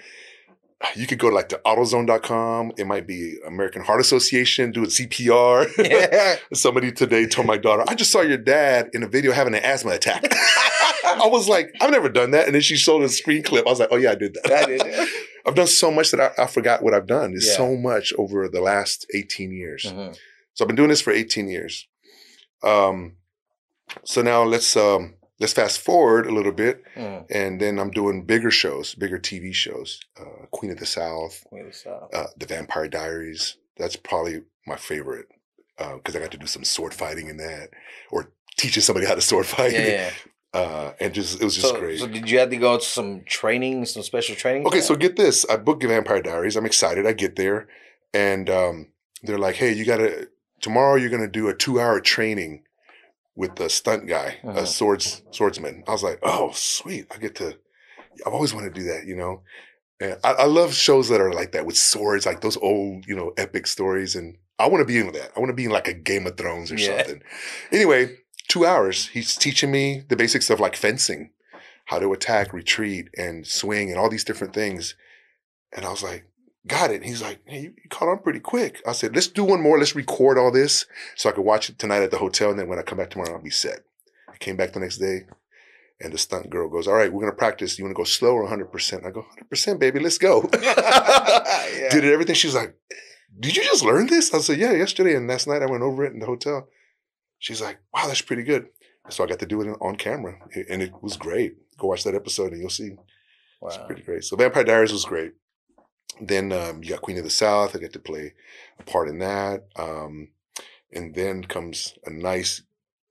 [0.95, 2.71] You could go to like to AutoZone.com.
[2.75, 5.69] It might be American Heart Association doing CPR.
[5.77, 6.37] Yeah.
[6.55, 9.63] Somebody today told my daughter, I just saw your dad in a video having an
[9.63, 10.23] asthma attack.
[11.19, 12.45] I was like, I've never done that.
[12.45, 13.65] And then she showed a screen clip.
[13.65, 14.51] I was like, oh, yeah, I did that.
[14.53, 14.81] I did.
[15.45, 17.33] I've done so much that I, I forgot what I've done.
[17.33, 17.57] It's Yeah.
[17.57, 19.85] so much over the last 18 years.
[19.85, 20.15] Mhm.
[20.53, 21.87] So I've been doing this for 18 years.
[22.63, 23.13] Um,
[24.03, 27.25] so now let's um, let's fast forward a little bit, Mm.
[27.31, 29.99] and then I'm doing bigger shows, bigger TV shows.
[30.19, 32.13] Uh, Queen of the South, Queen of the South.
[32.13, 33.57] uh, The Vampire Diaries.
[33.77, 35.27] That's probably my favorite
[35.77, 37.69] because I got to do some sword fighting in that,
[38.11, 39.73] or teaching somebody how to sword fight.
[39.73, 40.11] Yeah, yeah.
[40.53, 41.99] Uh, and just it was just So, great.
[41.99, 44.67] so did you have to go to some training, some special training?
[44.67, 45.45] Okay, so get this.
[45.49, 46.57] I booked Vampire Diaries.
[46.57, 47.05] I'm excited.
[47.07, 47.69] I get there,
[48.13, 48.87] and um,
[49.23, 50.27] they're like, "Hey, you gotta
[50.59, 50.95] tomorrow.
[50.95, 52.63] You're gonna do a two hour training
[53.33, 54.67] with the stunt guy, a Mhm.
[54.67, 57.05] swords swordsman." I was like, "Oh, sweet!
[57.11, 57.55] I get to.
[58.25, 59.43] I've always wanted to do that, you know."
[60.01, 63.15] And I, I love shows that are like that with swords, like those old, you
[63.15, 64.15] know, epic stories.
[64.17, 65.31] And I want to be in that.
[65.33, 66.97] I want to be in like a Game of Thrones or Yeah.
[67.03, 67.21] something.
[67.71, 68.17] Anyway,
[68.51, 69.07] two hours.
[69.07, 71.31] He's teaching me the basics of like fencing,
[71.85, 74.95] how to attack, retreat, and swing, and all these different things.
[75.71, 76.25] And I was like,
[76.67, 77.05] got it.
[77.05, 78.81] He's like, hey, you caught on pretty quick.
[78.85, 79.79] I said, let's do one more.
[79.79, 80.85] Let's record all this
[81.15, 82.49] so I could watch it tonight at the hotel.
[82.49, 83.85] And then when I come back tomorrow, I'll be set.
[84.27, 85.27] I came back the next day
[86.01, 87.79] and the stunt girl goes, all right, we're going to practice.
[87.79, 89.05] You want to go slow or 100%?
[89.05, 89.99] I go, 100%, baby.
[90.01, 90.49] Let's go.
[91.73, 91.89] Yeah.
[91.89, 92.35] Did it everything.
[92.35, 92.75] She's like,
[93.39, 94.33] did you just learn this?
[94.33, 95.15] I said, yeah, yesterday.
[95.15, 96.67] And last night I went over it in the hotel.
[97.41, 98.67] She's like, wow, that's pretty good.
[99.09, 100.37] So I got to do it on camera
[100.69, 101.55] and it was great.
[101.79, 102.91] Go watch that episode and you'll see.
[103.59, 103.69] Wow.
[103.69, 104.23] It's pretty great.
[104.23, 105.33] So Vampire Diaries was great.
[106.21, 107.75] Then um, you got Queen of the South.
[107.75, 108.33] I get to play
[108.79, 109.63] a part in that.
[109.75, 110.29] Um,
[110.93, 112.61] and then comes a nice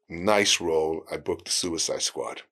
[0.08, 1.04] nice role.
[1.10, 2.42] I booked the Suicide Squad.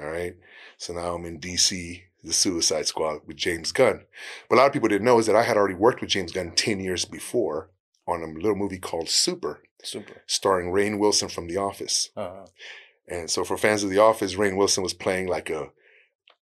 [0.00, 0.34] All right.
[0.78, 4.02] So now I'm in DC, the Suicide Squad with James Gunn.
[4.48, 6.32] But a lot of people didn't know is that I had already worked with James
[6.32, 7.70] Gunn 10 years before
[8.08, 10.22] on a little movie called Super, Super.
[10.26, 12.10] starring Rainn Wilson from The Office.
[12.16, 12.46] Uh-huh.
[13.08, 15.68] And so for fans of The Office, Rainn Wilson was playing like a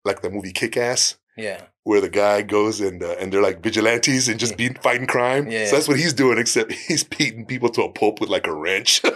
[0.03, 1.63] like the movie Kick Ass, Yeah.
[1.83, 4.69] where the guy goes and uh, and they're like vigilantes and just Yeah.
[4.69, 5.49] beat fighting crime.
[5.49, 5.65] Yeah.
[5.67, 8.53] So that's what he's doing, except he's beating people to a pulp with like a
[8.55, 9.01] wrench.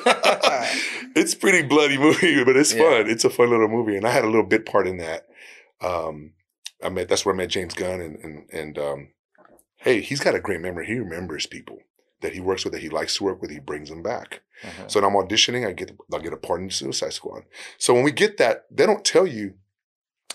[1.15, 2.83] it's pretty bloody movie, but it's Yeah.
[3.03, 3.09] fun.
[3.09, 5.27] It's a fun little movie, and I had a little bit part in that.
[5.81, 6.33] Um,
[6.83, 9.07] I met that's where I met James Gunn, and and and um,
[9.77, 10.87] hey, he's got a great memory.
[10.87, 11.79] He remembers people
[12.21, 13.51] that he works with, that he likes to work with.
[13.51, 14.41] He brings them back.
[14.63, 14.87] Uh-huh.
[14.87, 17.43] So when I'm auditioning, I get I'll get a part in the Suicide Squad.
[17.77, 19.53] So when we get that, they don't tell you,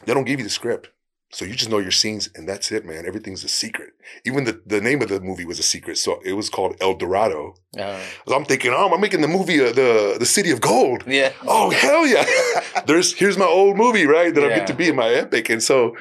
[0.05, 0.91] they don't give you the script.
[1.33, 3.05] So you just know your scenes, and that's it, man.
[3.05, 3.91] Everything's a secret.
[4.25, 5.99] Even the, the name of the movie was a secret.
[5.99, 7.57] So it was called El Dorado.
[7.77, 7.99] Uh-huh.
[8.29, 11.03] So I'm thinking, oh, I'm making the movie uh, the the City of Gold.
[11.07, 11.33] Yeah.
[11.47, 12.25] Oh hell yeah!
[12.87, 14.33] There's here's my old movie, right?
[14.35, 14.59] That I Yeah.
[14.59, 15.97] get to be in my epic, and so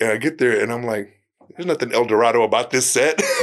[0.00, 1.06] and I get there, and I'm like,
[1.56, 3.20] there's nothing El Dorado about this set.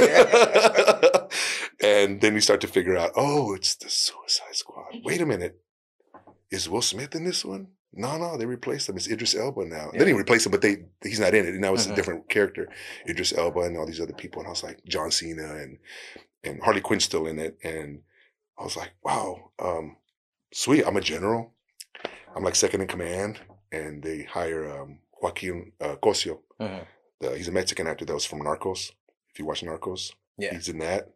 [1.82, 4.86] and then we start to figure out, oh, it's the Suicide Squad.
[5.04, 5.60] Wait a minute,
[6.50, 7.68] is Will Smith in this one?
[7.92, 8.96] No, no, they replaced him.
[8.96, 9.90] It's Idris Elba now.
[9.92, 11.54] They didn't replace him, but they he's not in it.
[11.54, 12.68] Now it's a different character,
[13.08, 14.40] Idris Elba and all these other people.
[14.40, 15.78] And I was like, John Cena and
[16.44, 18.00] and Harley Quinn still in it, and
[18.58, 19.96] I was like, wow, um,
[20.52, 20.84] sweet.
[20.86, 21.54] I'm a general.
[22.36, 23.40] I'm like second in command,
[23.72, 26.40] and they hire um, Joaquin uh, Cosio.
[26.60, 26.80] Uh-huh.
[27.20, 28.92] The, he's a Mexican actor that was from Narcos.
[29.32, 30.52] If you watch Narcos, Yeah.
[30.54, 31.08] he's in that.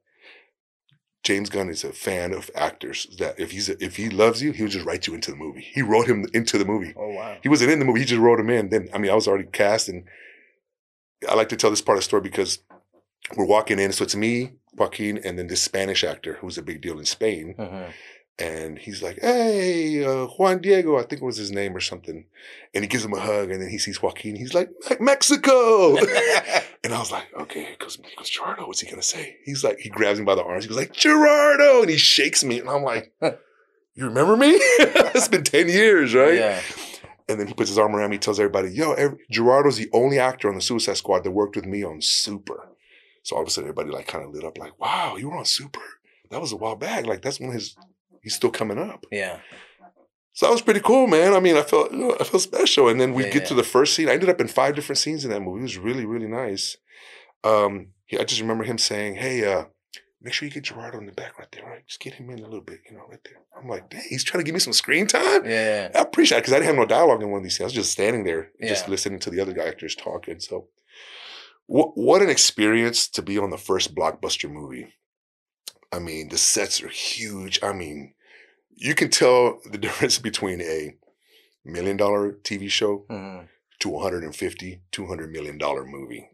[1.23, 3.07] James Gunn is a fan of actors.
[3.19, 5.61] That if he's if he loves you, he'll just write you into the movie.
[5.61, 6.95] He wrote him into the movie.
[6.97, 7.37] Oh wow.
[7.43, 8.01] He wasn't in the movie.
[8.01, 8.71] He just wrote him in.
[8.71, 10.05] Then I mean, I was already cast, and
[11.29, 12.59] I like to tell this part of the story because
[13.37, 13.93] we're walking in.
[13.93, 17.55] So it's me, Joaquin, and then this Spanish actor who's a big deal in Spain.
[17.57, 17.87] Uh-huh.
[18.39, 22.25] And he's like, "Hey, uh, Juan Diego, I think it was his name or something."
[22.75, 24.37] And he gives him a hug, and then he sees Joaquin.
[24.37, 25.97] He's like, "Me- "Mexico!"
[26.85, 27.99] and I was like, "Okay." He goes,
[28.31, 30.65] "Gerardo, what's he gonna say?" He's like, he grabs him by the arms.
[30.65, 34.49] He goes like, "Gerardo," and he shakes me, and I'm like, "You remember me?
[34.57, 36.61] it's been ten years, right?" Yeah.
[37.29, 40.19] And then he puts his arm around me, tells everybody, "Yo, every, Gerardo's the only
[40.19, 42.71] actor on the Suicide Squad that worked with me on Super."
[43.23, 45.37] So all of a sudden, everybody like kind of lit up, like, "Wow, you were
[45.37, 45.81] on Super?
[46.31, 47.05] That was a while back.
[47.07, 47.77] Like that's when his
[48.23, 49.41] he's still coming up." Yeah.
[50.35, 51.35] So that was pretty cool, man.
[51.35, 52.89] I mean, I felt I felt special.
[52.89, 53.49] And then we Yeah, get yeah.
[53.49, 54.09] to the first scene.
[54.09, 55.61] I ended up in five different scenes in that movie.
[55.61, 56.79] It was really, really nice.
[57.45, 59.65] Um, yeah, I just remember him saying, "Hey, uh,
[60.23, 61.87] make sure you get Gerardo in the back right there, right?
[61.87, 64.25] Just get him in a little bit, you know, right there." I'm like, "Dang, he's
[64.25, 65.91] trying to give me some screen time." Yeah.
[65.95, 67.65] I appreciate it because I didn't have no dialogue in one of these scenes.
[67.65, 70.41] I was just standing there, just listening to the other actors talking.
[70.41, 70.69] So,
[71.67, 74.95] what what an experience to be on the first blockbuster movie.
[75.93, 77.61] I mean, the sets are huge.
[77.63, 78.15] I mean,
[78.75, 80.95] you can tell the difference between a
[81.65, 83.49] million dollar TV show Mhm.
[83.81, 86.31] to a 150, 200 million dollar movie.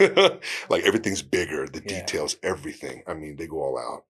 [0.00, 0.38] Wow.
[0.70, 2.00] like everything's bigger, the Yeah.
[2.00, 3.02] details, everything.
[3.06, 4.04] I mean, they go all out.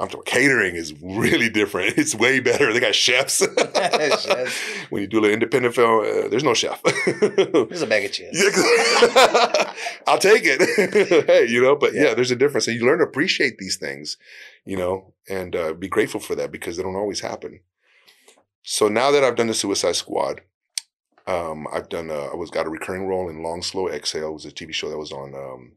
[0.00, 1.94] I'm talking catering is really different.
[2.04, 2.72] It's way better.
[2.72, 3.38] They got chefs.
[3.74, 4.58] Chefs.
[4.90, 6.82] when you do an independent film, uh, there's no chef.
[6.82, 8.36] There's a bag of chips.
[10.06, 11.26] I'll take it.
[11.26, 12.04] hey, you know, but yeah.
[12.04, 12.14] Yeah.
[12.14, 12.66] there's a difference.
[12.66, 14.16] And you learn to appreciate these things,
[14.64, 17.60] you know, and uh, be grateful for that because they don't always happen.
[18.62, 20.40] So now that I've done the Suicide Squad,
[21.26, 24.28] um, I've done, uh, I was got a recurring role in Long Slow Exhale.
[24.28, 25.72] It was a TV show that was on, um,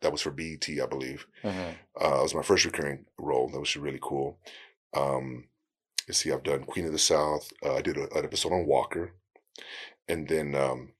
[0.00, 1.26] that was for BET, I believe.
[1.42, 1.74] Mhm.
[2.00, 3.48] Uh, it was my first recurring role.
[3.50, 4.38] That was really cool.
[4.94, 5.48] Um,
[6.08, 7.52] let's see, I've done Queen of the South.
[7.64, 9.14] Uh, I did a, an episode on Walker,
[10.08, 10.92] and then um,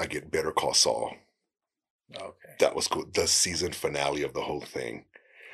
[0.00, 1.14] I get Better Call Saul.
[2.14, 2.32] Okay.
[2.60, 3.06] That was cool.
[3.12, 5.06] The season finale of the whole thing.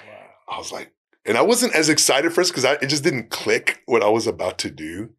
[0.07, 0.55] Wow.
[0.57, 0.92] I was like,
[1.25, 4.59] and I wasn't as excited first because it just didn't click what I was about
[4.59, 5.11] to do.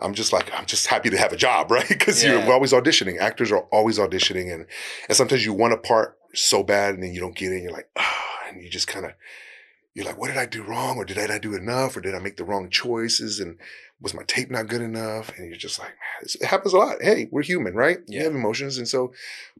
[0.00, 1.88] I'm just like, I'm just happy to have a job, right?
[1.88, 2.44] Because Yeah.
[2.44, 3.18] you're always auditioning.
[3.18, 4.66] Actors are always auditioning, and
[5.08, 7.56] and sometimes you want a part so bad, and then you don't get it.
[7.56, 9.12] And you're like, ah, and you just kind of,
[9.94, 12.14] you're like, what did I do wrong, or did I not do enough, or did
[12.14, 13.58] I make the wrong choices, and
[14.00, 15.32] was my tape not good enough?
[15.36, 17.02] And you're just like, man, it happens a lot.
[17.02, 17.98] Hey, we're human, right?
[18.06, 18.20] Yeah.
[18.20, 19.12] We have emotions, and so,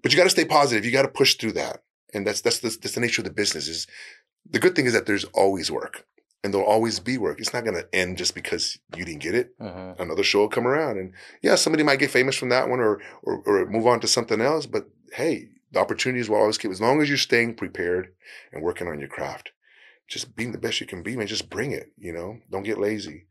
[0.03, 0.85] but you got to stay positive.
[0.85, 3.33] You got to push through that, and that's that's the, that's the nature of the
[3.33, 3.67] business.
[3.69, 3.87] Is
[4.49, 6.05] the good thing is that there's always work,
[6.45, 7.41] and there'll always be work.
[7.41, 9.99] It's not going to end just because you didn't get it Mhm.
[9.99, 11.13] another show will come around and
[11.43, 14.41] yeah somebody might get famous from that one or, or or move on to something
[14.43, 16.71] else but hey the opportunities will always keep.
[16.71, 18.05] As long as you're staying prepared
[18.53, 19.53] and working on your craft
[20.09, 21.27] just being the best you can be man.
[21.27, 22.39] Just bring it you know?
[22.51, 23.27] Don't get lazy.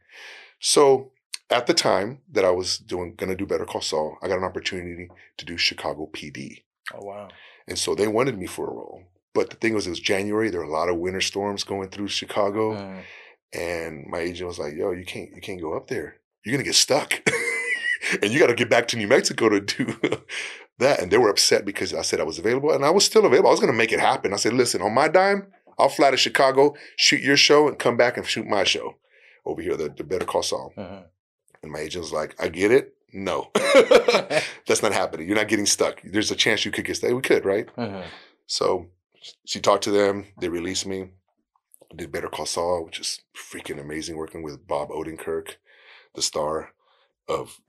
[0.60, 1.12] So
[1.50, 4.44] at the time that i was doing gonna do better call saul i got an
[4.52, 7.28] opportunity to do chicago pd Oh wow.
[7.68, 9.04] and so they wanted me for a role.
[9.36, 10.50] But the thing was it was january.
[10.50, 12.74] There were a lot of winter storms going through chicago.
[12.74, 13.02] Mhm.
[13.54, 16.10] And my agent was like, "Yo, you can't you can't go up there.
[16.44, 17.10] You're gonna get stuck,
[18.22, 19.86] and you got to get back to New Mexico to do
[20.80, 23.26] that." And they were upset because I said I was available, and I was still
[23.26, 23.50] available.
[23.50, 24.34] I was gonna make it happen.
[24.34, 27.98] I said, "Listen, on my dime, I'll fly to Chicago, shoot your show, and come
[27.98, 28.96] back and shoot my show
[29.46, 31.04] over here, the, the Better Call Saul." Mhm.
[31.64, 32.94] And my agent was like, "I get it.
[33.14, 33.50] No,
[34.68, 35.28] that's not happening.
[35.28, 36.02] You're not getting stuck.
[36.04, 37.12] There's a chance you could get stuck.
[37.12, 38.04] We could, right?" Mhm.
[38.48, 38.88] So
[39.46, 40.28] she talked to them.
[40.40, 41.10] They released me.
[41.96, 45.56] Did Better Call Saul, which is freaking amazing, working with Bob Odenkirk,
[46.14, 46.74] the star
[47.28, 47.62] of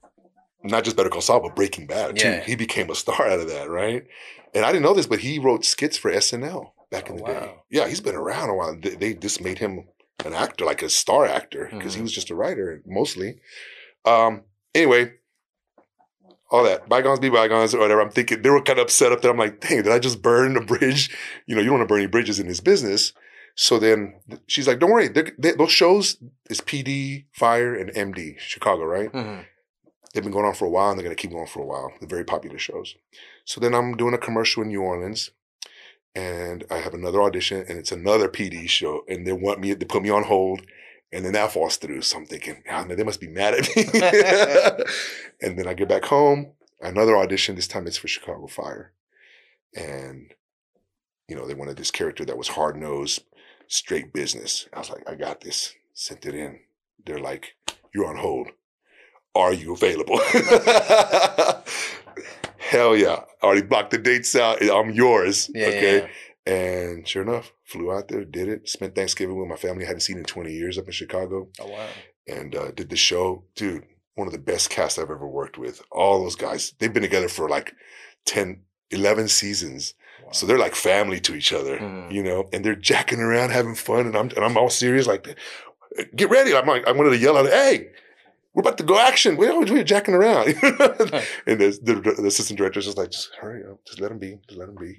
[0.67, 2.29] not just Better Call Saul, but Breaking Bad too.
[2.29, 2.41] Yeah.
[2.45, 4.07] He became a star out of that, right?
[4.55, 7.25] And I didn't know this, but he wrote skits for SNL back in Oh, the
[7.33, 7.55] day.
[7.71, 8.77] Yeah, he's been around a while.
[8.81, 9.89] They, they just made him
[10.25, 12.05] an actor, like a star actor, because he Mhm.
[12.05, 13.39] was just a writer mostly.
[14.05, 15.13] Um, anyway,
[16.51, 18.01] all that bygones be bygones or whatever.
[18.01, 19.31] I'm thinking they were kind of upset up there.
[19.33, 21.11] I'm like, dang, did I just burn a bridge?
[21.47, 23.13] You know, you don't want to burn any bridges in this business.
[23.57, 26.19] So then she's like, don't worry, they're- those shows
[26.51, 29.11] is PD, Fire, and MD, Chicago, right?
[29.13, 29.45] Mhm.
[30.17, 31.67] They've been going on for a while and they're going to keep going for a
[31.67, 31.93] while.
[32.01, 32.95] They're very popular shows.
[33.45, 35.31] So then I'm doing a commercial in New Orleans
[36.15, 39.85] and I have another audition and it's another PD show and they want me, they
[39.85, 40.63] put me on hold
[41.13, 42.01] and then that falls through.
[42.01, 43.85] So I'm thinking, ah, man, they must be mad at me.
[45.43, 47.55] and then I get back home, another audition.
[47.55, 48.93] This time it's for Chicago Fire.
[49.77, 50.33] And,
[51.29, 53.23] you know, they wanted this character that was hard nosed,
[53.69, 54.67] straight business.
[54.73, 55.75] I was like, I got this.
[55.93, 56.61] Sent it in.
[57.05, 57.55] They're like,
[57.93, 58.49] you're on hold.
[59.37, 60.19] Are you available?
[62.59, 63.21] Hell yeah.
[63.43, 64.63] I already blocked the dates out.
[64.63, 65.51] I'm yours.
[65.55, 66.09] Yeah, okay.
[66.47, 69.85] yeah, And sure enough, flew out there, did it, spent Thanksgiving with my family.
[69.85, 71.87] I hadn't seen in 20 years up in Chicago Oh wow.
[72.27, 73.45] and uh, did the show.
[73.55, 75.81] Dude, one of the best casts I've ever worked with.
[75.93, 77.73] All those guys, they've been together for like
[78.25, 79.95] 10, 11 seasons.
[80.25, 80.33] Wow.
[80.33, 82.11] So they're like family to each other, Mhm.
[82.13, 84.07] you know, and they're jacking around, having fun.
[84.07, 85.29] And I'm, and I'm all serious, like,
[86.17, 86.55] get ready.
[86.57, 87.91] I'm like, I wanted to yell out, hey,
[88.57, 89.37] we're about to go action.
[89.37, 90.47] We're, we're jacking around.
[91.47, 93.79] and the, the, the assistant director's just like, just hurry up.
[93.87, 94.39] Just let him be.
[94.49, 94.99] Just let him be.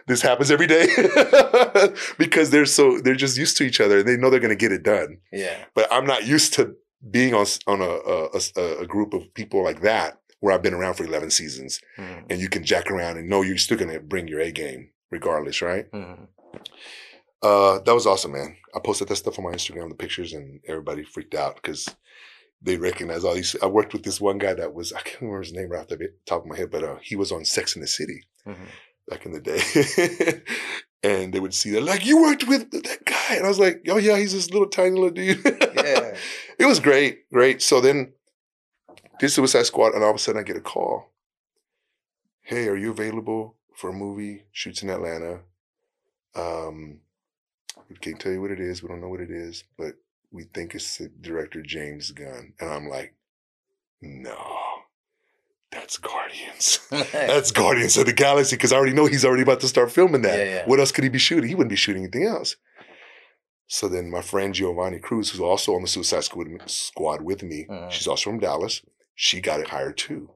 [0.06, 0.86] this happens every day
[2.18, 4.56] because they're so, they're just used to each other and they know they're going to
[4.56, 5.54] get it done yeah.
[5.74, 6.74] but I'm not used to
[7.10, 10.72] being on on a a, a a group of people like that where I've been
[10.74, 12.24] around for 11 seasons Mhm.
[12.30, 15.60] and you can jack around and know you're still gonna bring your A game regardless,
[15.60, 15.90] right?
[15.92, 16.26] Mhm.
[17.42, 18.56] Uh, that was awesome, man.
[18.74, 21.94] I posted that stuff on my Instagram, the pictures, and everybody freaked out because
[22.62, 23.54] they recognize all these.
[23.62, 25.88] I worked with this one guy that was I can't remember his name right off
[25.88, 28.68] the top of my head, but uh, he was on Sex in the City Mhm.
[29.08, 30.42] back in the day.
[31.02, 33.36] and they would see that, like, you worked with that guy.
[33.36, 35.40] And I was like, oh, yeah, he's this little tiny little dude.
[35.44, 36.16] Yeah.
[36.58, 37.60] it was great, great.
[37.62, 38.12] So then
[39.20, 41.12] did Suicide Squad, and all of a sudden I get a call.
[42.42, 44.44] Hey, are you available for a movie?
[44.52, 45.40] Shoots in Atlanta.
[46.34, 47.00] Um,
[47.88, 48.82] we can't tell you what it is.
[48.82, 49.94] We don't know what it is, but
[50.36, 52.52] we think it's director James Gunn.
[52.60, 53.14] And I'm like,
[54.02, 54.36] no,
[55.72, 56.78] that's Guardians.
[57.12, 60.22] That's Guardians of the Galaxy because I already know he's already about to start filming
[60.22, 60.38] that.
[60.38, 60.62] Yeah, yeah.
[60.66, 61.48] What else could he be shooting?
[61.48, 62.56] He wouldn't be shooting anything else.
[63.66, 67.66] So then my friend Giovanni Cruz, who's also on the Suicide Squad, squad with me,
[67.68, 67.90] Mhm.
[67.90, 68.82] she's also from Dallas.
[69.14, 70.30] She got it hired too.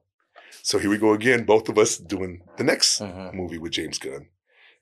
[0.63, 3.33] So here we go again, both of us doing the next Mhm.
[3.33, 4.27] movie with James Gunn.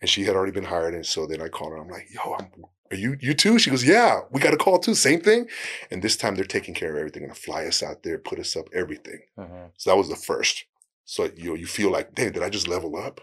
[0.01, 0.93] And she had already been hired.
[0.95, 1.77] And so then I called her.
[1.77, 2.49] I'm like, yo, I'm,
[2.91, 3.60] are you you too?
[3.60, 4.95] She goes, yeah, we got a call too.
[4.95, 5.47] Same thing.
[5.91, 7.23] And this time they're taking care of everything.
[7.23, 9.19] Gonna fly us out there, put us up, everything.
[9.38, 9.71] Mhm.
[9.78, 10.65] So that was the first.
[11.06, 13.21] So you know, you feel like, dang, did I just level up?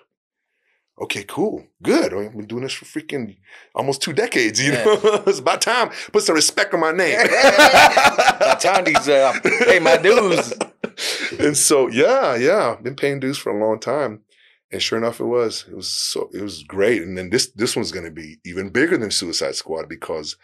[0.99, 2.15] Okay, cool, good.
[2.15, 3.37] I've been doing this for freaking
[3.75, 4.63] almost two decades.
[4.65, 4.85] You Yeah.
[4.85, 5.91] know, it's about time.
[6.13, 7.19] Put some respect on my name.
[8.47, 10.53] The time these uh, pay my dues.
[11.39, 14.23] and so, yeah, yeah, been paying dues for a long time.
[14.73, 15.65] And sure enough, it was.
[15.69, 16.29] It was so.
[16.35, 17.03] It was great.
[17.03, 20.37] And then this this one's going to be even bigger than Suicide Squad because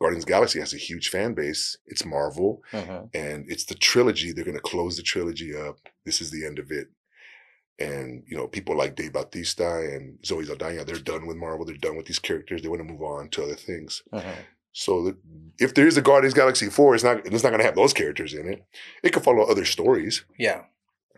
[0.00, 1.76] Guardians Galaxy has a huge fan base.
[1.86, 3.10] It's Marvel Mhm.
[3.14, 4.32] and it's the trilogy.
[4.32, 5.78] They're going to close the trilogy up.
[6.04, 6.88] This is the end of it.
[7.78, 11.64] And you know, people like Dave Bautista and Zoe Saldana, they're done with Marvel.
[11.64, 12.62] They're done with these characters.
[12.62, 14.02] They want to move on to other things.
[14.12, 14.34] Mhm.
[14.72, 15.16] So the,
[15.58, 17.92] if there is a Guardians Galaxy four, it's not it's not going to have those
[17.92, 18.64] characters in it.
[19.02, 20.64] It could follow other stories, Yeah.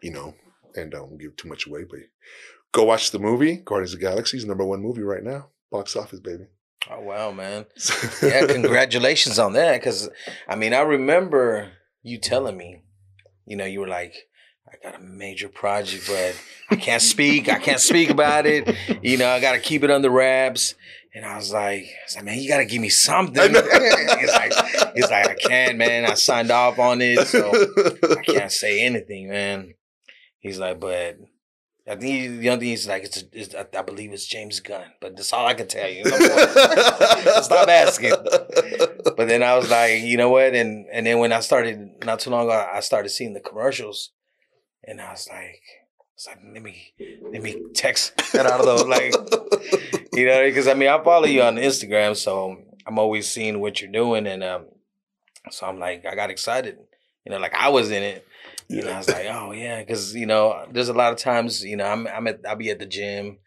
[0.03, 0.35] you know,
[0.77, 1.85] and I won't give too much away.
[1.89, 2.01] But
[2.73, 3.57] go watch the movie.
[3.57, 6.47] Guardians of the Galaxy is number one movie right now, box office, baby.
[6.91, 7.67] Oh wow, man.
[8.23, 9.81] Yeah, congratulations on that.
[9.81, 10.09] Because
[10.49, 12.83] I mean, I remember you telling me,
[13.47, 14.15] you know, you were like,
[14.69, 17.49] I got a major project, but I can't speak.
[17.49, 18.75] I can't speak about it.
[19.03, 20.75] You know, I got to keep it under wraps.
[21.15, 23.43] And I was like, I was like, man, you got to give me something.
[23.55, 24.53] He's like,
[24.95, 26.07] he's like, I can't, man.
[26.07, 27.53] I signed off on it, so
[28.11, 29.75] I can't say anything, man.
[30.43, 31.19] He's like, but
[31.89, 34.61] I think he, the only thing he's like, it's, it's I, I believe it's James
[34.61, 36.05] Gunn, but that's all I can tell you.
[37.43, 38.13] Stop asking.
[39.17, 40.55] But then I was like, you know what?
[40.55, 44.11] And and then when I started not too long ago, I started seeing the commercials,
[44.85, 45.63] and I was like,
[46.17, 46.93] it's like let me
[47.33, 49.15] let me text that out of the like,
[50.13, 53.81] you know, because I mean I follow you on Instagram, so I'm always seeing what
[53.81, 54.67] you're doing, and um,
[55.51, 56.79] so I'm like I got excited,
[57.25, 58.27] you know, like I was in it.
[58.73, 61.65] You know, I was like, oh yeah, because you know, there's a lot of times,
[61.65, 63.39] you know, I'm I'm at I'll be at the gym,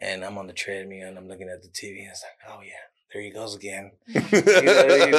[0.00, 2.60] and I'm on the treadmill and I'm looking at the TV, and it's like, oh
[2.62, 2.72] yeah,
[3.12, 3.92] there he goes again.
[4.06, 5.14] You know I mean?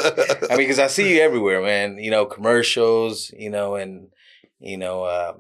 [0.50, 1.98] I mean, because I see you everywhere, man.
[1.98, 4.08] You know, commercials, you know, and
[4.60, 5.34] you know, uh,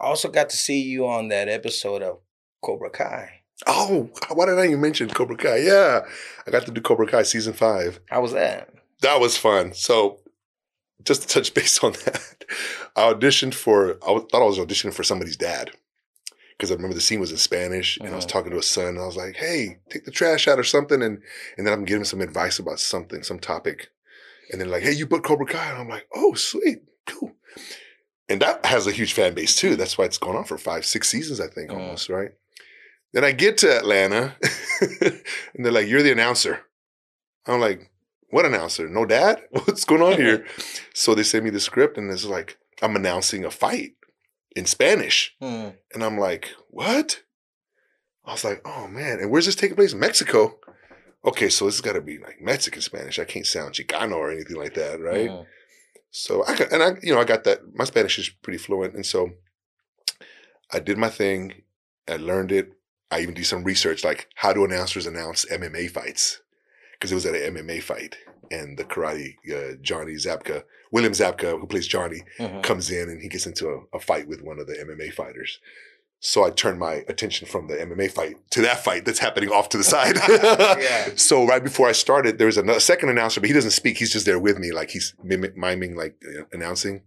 [0.00, 2.18] I also got to see you on that episode of
[2.62, 3.40] Cobra Kai.
[3.66, 5.58] Oh, why did I even mention Cobra Kai?
[5.58, 6.00] Yeah,
[6.46, 8.00] I got to do Cobra Kai season five.
[8.10, 8.68] How was that?
[9.00, 9.72] That was fun.
[9.72, 10.18] So,
[11.06, 12.44] just to touch base on that,
[12.94, 13.92] I auditioned for.
[14.02, 15.70] I thought I was auditioning for somebody's dad
[16.56, 18.28] because I remember the scene was in Spanish, and I was Mhm.
[18.30, 21.02] talking to a son, and I was like, "Hey, take the trash out or something,"
[21.02, 21.22] and
[21.56, 23.88] and then I'm giving some advice about something, some topic,
[24.50, 27.32] and then like, "Hey, you put Cobra Kai," and I'm like, "Oh, sweet, cool."
[28.28, 29.76] And that has a huge fan base too.
[29.76, 31.74] That's why it's going on for five, six seasons, I think, Mhm.
[31.74, 32.32] almost, right?
[33.12, 34.36] Then I get to Atlanta,
[34.90, 36.62] and they're like, "You're the announcer."
[37.46, 37.90] I'm like,
[38.36, 38.86] "What announcer?
[38.86, 39.40] No dad?
[39.50, 40.46] What's going on here?"
[40.94, 43.92] so they send me the script, and it's like I'm announcing a fight
[44.54, 45.34] in Spanish.
[45.40, 45.68] Hmm.
[45.94, 47.22] And I'm like, what?
[48.26, 49.94] I was like, oh man, and where's this taking place?
[49.94, 50.58] Mexico.
[51.24, 53.18] Okay, so this has got to be like Mexican Spanish.
[53.18, 55.30] I can't sound Chicano or anything like that, right?
[55.30, 55.42] Hmm.
[56.10, 57.60] So I got, and I, you know, I got that.
[57.74, 59.30] My Spanish is pretty fluent, and so
[60.70, 61.62] I did my thing.
[62.06, 62.72] I learned it.
[63.10, 66.42] I even did some research, like how do announcers announce MMA fights?
[66.98, 68.16] Because it was at an MMA fight,
[68.50, 72.62] and the karate uh, Johnny Zabka, William Zabka, who plays Johnny, Mhm.
[72.62, 75.58] comes in and he gets into a, a fight with one of the MMA fighters.
[76.18, 79.68] So I turned my attention from the MMA fight to that fight that's happening off
[79.70, 80.16] to the side.
[80.80, 81.10] Yeah.
[81.16, 83.98] So right before I started, there was a second announcer, but he doesn't speak.
[83.98, 87.02] He's just there with me, like he's miming, like uh, announcing.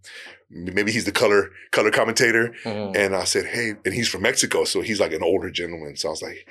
[0.52, 2.54] Maybe he's the color color commentator.
[2.64, 2.96] Mhm.
[2.96, 5.96] And I said, hey, and he's from Mexico, so he's like an older gentleman.
[5.96, 6.48] So I was like,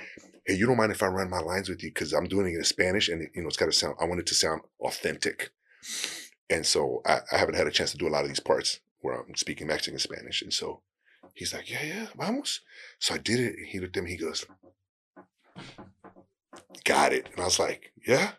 [0.48, 2.56] hey, you don't mind if I run my lines with you because I'm doing it
[2.56, 3.96] in Spanish, and you know it's got to sound.
[4.00, 5.50] I want it to sound authentic.
[6.50, 8.80] And so I, I haven't had a chance to do a lot of these parts
[9.00, 10.40] where I'm speaking Mexican Spanish.
[10.42, 10.80] And so
[11.34, 12.60] he's like, yeah, yeah, vamos.
[12.98, 13.56] So I did it.
[13.56, 14.10] And he looked at me.
[14.10, 14.46] He goes,
[16.84, 17.28] got it.
[17.32, 18.32] And I was like, yeah.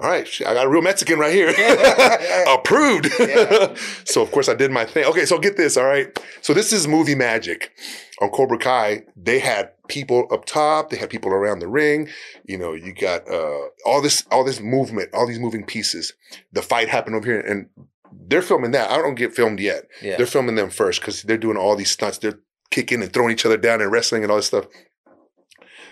[0.00, 1.48] All right, I got a real Mexican right here.
[2.48, 3.10] Approved.
[4.06, 5.04] So of course I did my thing.
[5.06, 6.16] Okay, so get this, all right.
[6.40, 7.72] So this is movie magic.
[8.20, 12.08] On Cobra Kai, they had people up top, they had people around the ring.
[12.44, 16.12] You know, you got uh all this all this movement, all these moving pieces.
[16.52, 17.68] The fight happened over here and
[18.12, 18.90] they're filming that.
[18.90, 19.84] I don't get filmed yet.
[20.00, 20.16] Yeah.
[20.16, 22.18] They're filming them first because they're doing all these stunts.
[22.18, 22.38] They're
[22.70, 24.66] kicking and throwing each other down and wrestling and all this stuff.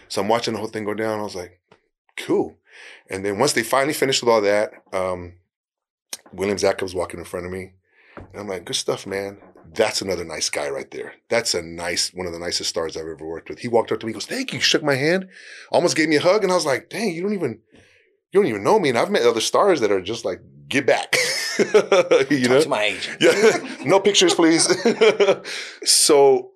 [0.09, 1.19] So I'm watching the whole thing go down.
[1.19, 1.61] I was like,
[2.17, 2.57] cool.
[3.11, 5.35] And then once they finally finished with all that, um,
[6.33, 7.73] William Zabka was walking in front of me.
[8.17, 9.39] And I'm like, good stuff, man.
[9.75, 11.15] That's another nice guy right there.
[11.29, 13.61] That's a nice, one of the nicest stars I've ever worked with.
[13.61, 14.61] He walked up to me, goes, thank you.
[14.61, 15.29] Shook my hand,
[15.71, 16.43] almost gave me a hug.
[16.43, 17.61] And I was like, dang, you don't even,
[18.33, 18.91] you don't even know me.
[18.91, 21.17] And I've met other stars that are just like, get back.
[21.59, 22.61] you Talk know?
[22.63, 23.19] to my agent.
[23.21, 24.67] Yeah, no pictures, please.
[25.85, 26.53] so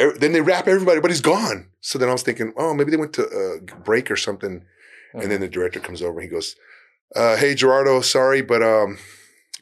[0.00, 1.70] er, then they wrap everybody, but he's gone.
[1.80, 4.64] So then I was thinking, oh, maybe they went to a break or something.
[5.14, 6.56] And then the director comes over and he goes,
[7.14, 8.98] uh, "Hey Gerardo, sorry, but um,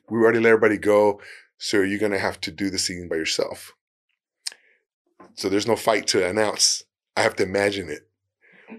[0.08, 1.20] we already let everybody go,
[1.58, 3.72] so you're gonna have to do the scene by yourself.
[5.34, 6.84] So there's no fight to announce.
[7.16, 8.06] I have to imagine it."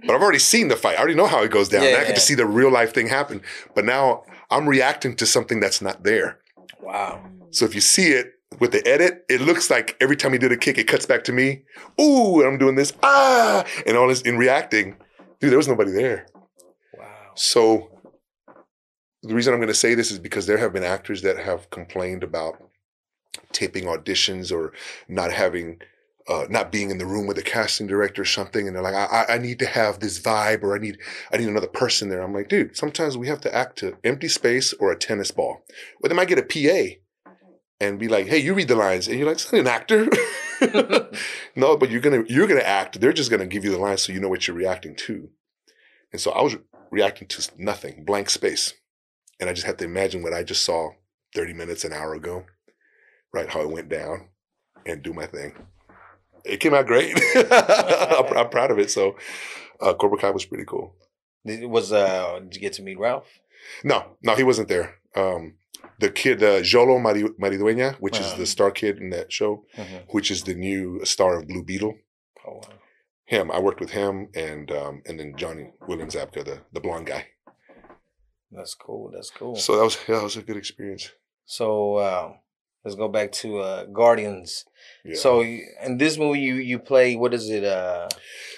[0.06, 0.96] But I've already seen the fight.
[0.96, 1.84] I already know how it goes down.
[1.84, 3.42] Yeah, I get to see the real life thing happen.
[3.76, 6.40] But now I'm reacting to something that's not there.
[6.82, 7.26] Wow.
[7.50, 10.52] So if you see it with the edit, it looks like every time he did
[10.52, 11.64] a kick, it cuts back to me.
[12.00, 14.96] Ooh, and I'm doing this, ah, and all this in reacting.
[15.40, 16.28] Dude, there was nobody there.
[17.42, 17.90] So
[19.24, 21.72] the reason I'm going to say this is because there have been actors that have
[21.72, 22.62] complained about
[23.52, 24.74] taping auditions or
[25.08, 25.82] not having,
[26.28, 28.94] uh, not being in the room with the casting director or something, and they're like,
[28.94, 31.00] I, I- need to have this vibe or I need,
[31.34, 32.22] I need another person there.
[32.22, 35.64] I'm like, dude, sometimes we have to act to empty space or a tennis ball.
[36.04, 36.96] Or they might get a PA
[37.80, 40.08] and be like, hey, you read the lines, and you're like, an actor.
[41.56, 43.02] no, but you're gonna you're gonna act.
[43.02, 45.30] They're just gonna give you the lines so you know what you're reacting to.
[46.12, 46.58] And so I was
[46.92, 48.74] reacting to nothing, blank space.
[49.40, 50.92] And I just had to imagine what I just saw
[51.34, 52.46] 30 minutes, an hour ago,
[53.34, 53.50] right?
[53.50, 54.28] How it went down
[54.86, 55.54] and do my thing.
[56.44, 57.16] It came out great.
[57.52, 58.92] I'm, I'm proud of it.
[58.92, 59.16] So
[59.80, 60.94] uh, Cobra Kai was pretty cool.
[61.46, 63.28] Did, was uh did you get to meet Ralph?
[63.84, 64.96] No, no, he wasn't there.
[65.16, 65.56] Um,
[66.00, 68.38] the kid uh, Xolo Mari- Maridueña, which is Uh-huh.
[68.38, 70.04] the star kid in that show, Mhm.
[70.10, 71.96] which is the new star of Blue Beetle.
[72.48, 72.62] Oh, wow.
[73.32, 77.08] Him, I worked with him, and um, and then Johnny Williams Zabka, the the blonde
[77.08, 77.28] guy.
[78.52, 79.10] That's cool.
[79.14, 79.56] That's cool.
[79.56, 81.10] So that was yeah, that was a good experience.
[81.46, 82.40] So um,
[82.84, 84.66] let's go back to uh, Guardians.
[85.06, 85.16] Yeah.
[85.16, 87.64] So in this movie, you you play what is it?
[87.64, 88.10] Uh,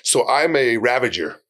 [0.03, 1.41] So I'm a Ravager.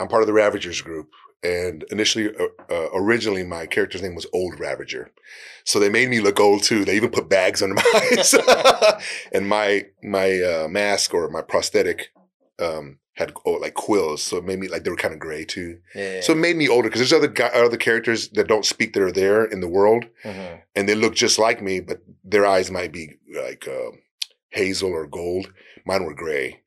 [0.00, 1.08] I'm part of the Ravagers group.
[1.44, 5.10] And initially, uh, uh, originally, my character's name was Old Ravager.
[5.64, 6.84] So they made me look old too.
[6.84, 8.34] They even put bags under my eyes.
[9.32, 12.10] and my my uh, mask or my prosthetic
[12.62, 14.22] um, had oh, like quills.
[14.22, 15.78] So it made me like they were kind of gray too.
[15.94, 16.20] yeah.
[16.22, 19.02] So it made me older because there's other guy, other characters that don't speak that
[19.02, 20.60] are there in the world, Mhm.
[20.76, 23.90] and they look just like me, but their eyes might be like uh,
[24.50, 25.52] hazel or gold.
[25.84, 26.60] Mine were gray,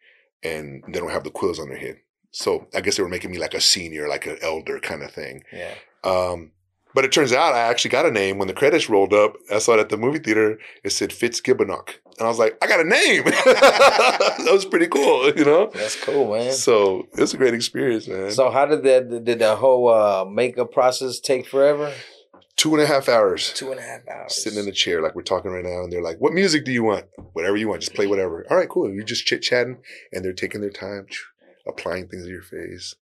[0.44, 1.98] and they don't have the quills on their head.
[2.32, 5.12] So I guess they were making me like a senior, like an elder kind of
[5.12, 5.44] thing.
[5.54, 5.74] yeah.
[6.04, 6.52] Um,
[6.96, 9.36] but it turns out I actually got a name when the credits rolled up.
[9.52, 10.58] I saw it at the movie theater.
[10.82, 13.24] It said Fitzgibbanock, and I was like, I got a name.
[13.26, 15.70] that was pretty cool, you know.
[15.74, 16.54] That's cool, man.
[16.54, 18.32] So it was a great experience, man.
[18.32, 21.94] So how did that did the whole uh, makeup process take forever?
[22.56, 23.52] Two and a half hours.
[23.52, 24.34] Two and a half hours.
[24.34, 26.72] sitting in the chair like we're talking right now, and they're like, "What music do
[26.72, 27.06] you want?
[27.34, 28.90] Whatever you want, just play whatever." All right, cool.
[28.90, 29.80] You're just chit chatting,
[30.14, 31.08] and they're taking their time,
[31.68, 32.96] applying things to your face.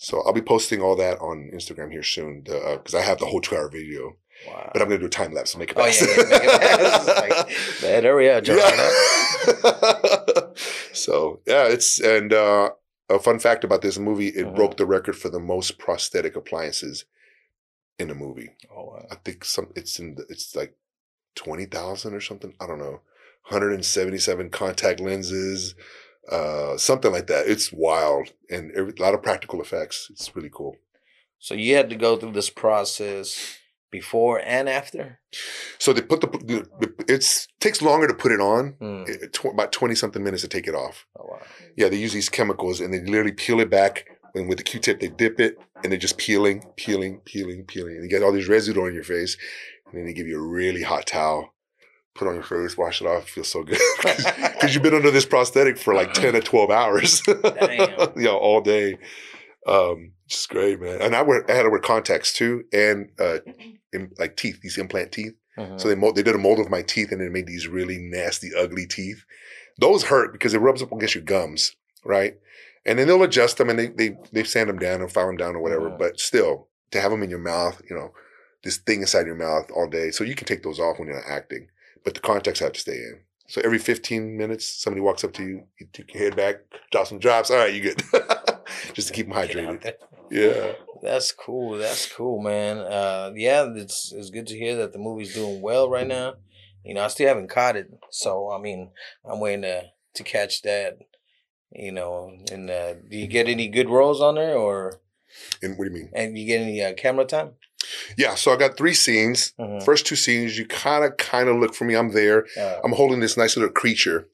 [0.00, 3.40] So I'll be posting all that on Instagram here soon because I have the whole
[3.40, 4.70] two-hour video, Wow.
[4.72, 6.16] but I'm gonna do a time lapse and make it Oh, yeah, fast.
[6.16, 7.82] yeah, make it.
[7.82, 8.58] Like, hurry up, John.
[8.58, 10.40] Yeah.
[10.92, 12.70] so yeah, it's and uh,
[13.08, 14.54] a fun fact about this movie: it Mhm.
[14.56, 17.04] broke the record for the most prosthetic appliances
[17.98, 18.50] in a movie.
[18.70, 19.06] Oh, wow.
[19.10, 20.74] I think some it's in the, it's like
[21.34, 22.54] twenty thousand or something.
[22.60, 23.00] I don't know.
[23.50, 25.74] 177 contact lenses,
[26.30, 27.46] uh, something like that.
[27.46, 30.08] It's wild and every, a lot of practical effects.
[30.10, 30.76] It's really cool.
[31.38, 33.58] So you had to go through this process
[33.90, 35.20] before and after.
[35.78, 36.68] So they put the,
[37.08, 38.74] it's takes longer to put it on.
[38.80, 39.04] Hmm.
[39.06, 41.06] It, tw- about 20 something minutes to take it off.
[41.18, 41.40] Oh, wow.
[41.76, 44.06] Yeah, they use these chemicals and they literally peel it back.
[44.34, 47.94] And with the Q-tip, they dip it and they're just peeling, peeling, peeling, peeling.
[47.94, 49.36] And you get all this residue on your face.
[49.86, 51.54] And then they give you a really hot towel,
[52.18, 53.24] put on your face, wash it off.
[53.24, 53.78] It feels so good.
[54.58, 57.22] Because you've been under this prosthetic for like 10 or 12 hours.
[57.28, 58.98] You know, all day.
[59.66, 61.00] Um, just great, man.
[61.00, 62.64] And I wear, I had to wear contacts too.
[62.72, 63.38] And uh,
[63.92, 65.34] in, like teeth, these implant teeth.
[65.56, 65.80] Mhm.
[65.80, 67.98] So they mold, they did a mold of my teeth and it made these really
[67.98, 69.24] nasty, ugly teeth.
[69.78, 72.36] Those hurt because it rubs up against your gums, right?
[72.84, 75.36] And then they'll adjust them and they they they sand them down and file them
[75.36, 75.90] down or whatever.
[75.90, 75.98] Mhm.
[75.98, 78.12] But still, to have them in your mouth, you know,
[78.64, 81.16] this thing inside your mouth all day, so you can take those off when you're
[81.20, 81.68] not acting,
[82.08, 83.20] but the contacts have to stay in.
[83.48, 86.56] So every 15 minutes, somebody walks up to you, you take your head back,
[86.90, 87.50] drop some drops.
[87.50, 88.02] All right, you good.
[88.94, 89.92] Just to keep them hydrated.
[90.30, 90.72] Yeah.
[91.02, 91.76] That's cool.
[91.76, 92.78] That's cool, man.
[92.78, 96.34] Uh, yeah, it's it's good to hear that the movie's doing well right now.
[96.82, 98.90] You know, I still haven't caught it, so I mean,
[99.30, 99.82] I'm waiting to
[100.14, 100.98] to catch that.
[101.70, 105.00] You know, and uh, do you get any good roles on there, or
[105.62, 106.10] And what do you mean?
[106.14, 107.52] and you get any uh, camera time?
[108.16, 108.34] Yeah.
[108.34, 109.52] So I got three scenes.
[109.58, 109.82] Mhm.
[109.84, 111.94] First two scenes, you kind of kind of look for me.
[111.94, 112.46] I'm there.
[112.56, 114.28] Uh, I'm holding this nice little creature.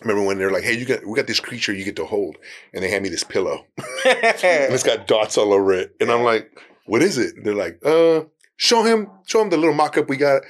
[0.00, 2.36] Remember when they're like, "Hey, you got we got this creature you get to hold,"
[2.72, 3.66] and they hand me this pillow,
[4.04, 6.50] and it's got dots all over it, and I'm like,
[6.86, 8.26] "What is it?" And they're like, "Uh,
[8.56, 10.42] show him, show him the little mock-up we got,"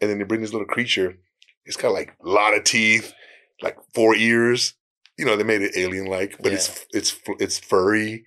[0.00, 1.16] and then they bring this little creature.
[1.66, 3.12] It's got like a lot of teeth,
[3.62, 4.74] like four ears.
[5.16, 8.24] You know, they made it alien-like, but it's it's it's furry.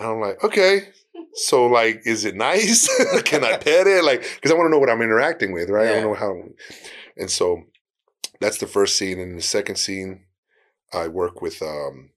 [0.00, 0.88] And I'm like, okay.
[1.36, 2.88] So like, is it nice?
[3.22, 4.04] Can I pet it?
[4.04, 5.88] Like, because I want to know what I'm interacting with, right?
[5.88, 6.42] I don't know how.
[7.16, 7.64] And so
[8.40, 9.20] that's the first scene.
[9.20, 10.24] And the second scene,
[10.92, 12.10] I work with um,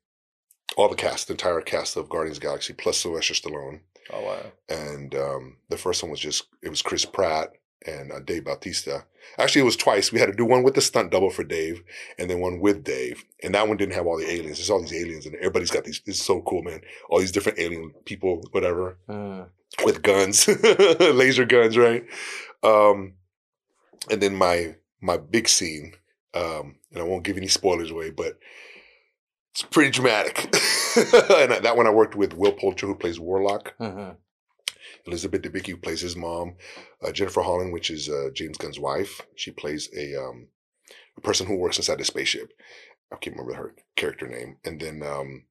[0.77, 3.81] all the cast, the entire cast of Guardians of the Galaxy, plus Sylvester Stallone.
[4.11, 4.51] oh wow!
[4.69, 7.49] And um, the first one was just it was Chris Pratt
[7.85, 9.05] and uh, Dave Bautista.
[9.37, 10.11] Actually, it was twice.
[10.11, 11.81] We had to do one with the stunt double for Dave,
[12.17, 13.23] and then one with Dave.
[13.43, 14.57] And that one didn't have all the aliens.
[14.57, 16.01] There's all these aliens, and everybody's got these.
[16.05, 16.81] Is so cool, man.
[17.09, 19.47] All these different alien people, whatever Mm.
[19.85, 20.47] with guns,
[20.99, 22.03] laser guns, right?
[22.63, 23.13] Um,
[24.09, 25.93] and then my my big scene,
[26.33, 28.37] um, and I won't give any spoilers away, but
[29.51, 30.37] it's pretty dramatic.
[30.95, 34.17] and that one I worked with Will Poulter, who plays Warlock, Mhm.
[35.09, 36.55] Elizabeth Debicki, who plays his mom,
[37.03, 39.21] uh, Jennifer Holland, which is uh, James Gunn's wife.
[39.35, 40.47] She plays a um,
[41.17, 42.53] a person who works inside the spaceship.
[43.11, 44.57] I can't remember her character name.
[44.63, 45.43] And then um,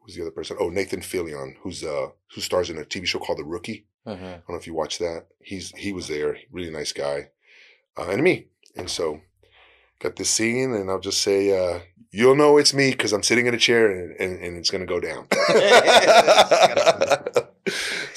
[0.00, 0.56] who's the other person?
[0.58, 3.86] Oh, Nathan Fillion, who's uh who stars in a TV show called The Rookie.
[4.06, 4.12] Mhm.
[4.22, 5.26] I don't know if you watched that.
[5.42, 7.30] He's he was there, really nice guy,
[7.98, 8.46] uh, and me.
[8.76, 9.20] And so
[9.98, 13.46] got this scene, and I'll just say, uh, you'll know it's me because I'm sitting
[13.46, 15.26] in a chair, and, and, and it's gonna go down.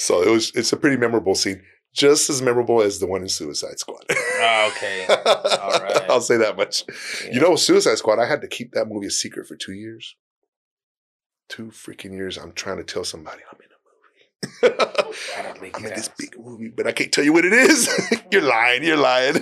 [0.04, 1.62] so it was it's a pretty memorable scene.
[1.94, 4.04] just as memorable as the one in Suicide Squad.
[4.10, 5.06] Ah, okay.
[5.08, 6.10] All right.
[6.10, 6.84] I'll say that much.
[7.32, 10.16] You know, Suicide Squad, I had to keep that movie a secret for two years.
[11.50, 12.38] Two freaking years.
[12.38, 15.74] I'm trying to tell somebody I'm in a movie.
[15.76, 17.88] I'm in this big movie, but I can't tell you what it is.
[18.32, 18.84] you're lying.
[18.84, 19.36] You're lying.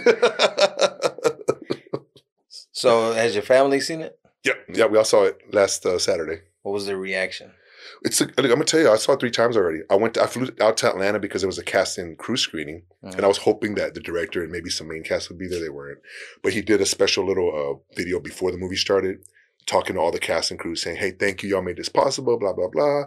[2.74, 4.18] So, has your family seen it?
[4.43, 4.88] yeah, yeah.
[4.88, 6.41] We all saw it last uh, Saturday.
[6.64, 7.51] What was their reaction?
[8.04, 8.22] It's.
[8.22, 9.80] A, I'm gonna tell you, I saw it three times already.
[9.89, 10.16] I went.
[10.16, 13.24] To, I flew out to Atlanta because it was a cast and crew screening, and
[13.24, 15.60] I was hoping that the director and maybe some main cast would be there.
[15.60, 16.00] They weren't,
[16.44, 19.20] but he did a special little uh, video before the movie started,
[19.66, 22.38] talking to all the cast and crew, saying, "Hey, thank you, y'all made this possible."
[22.38, 23.04] Blah blah blah,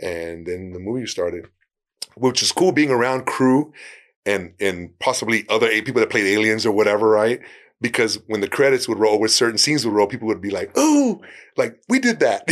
[0.00, 1.46] and then the movie started,
[2.16, 3.72] which is cool being around crew
[4.26, 7.40] and and possibly other people that played aliens or whatever, right?
[7.82, 10.70] Because when the credits would roll, with certain scenes would roll, people would be like,
[10.74, 11.22] "Oh,
[11.56, 12.42] like we did that,"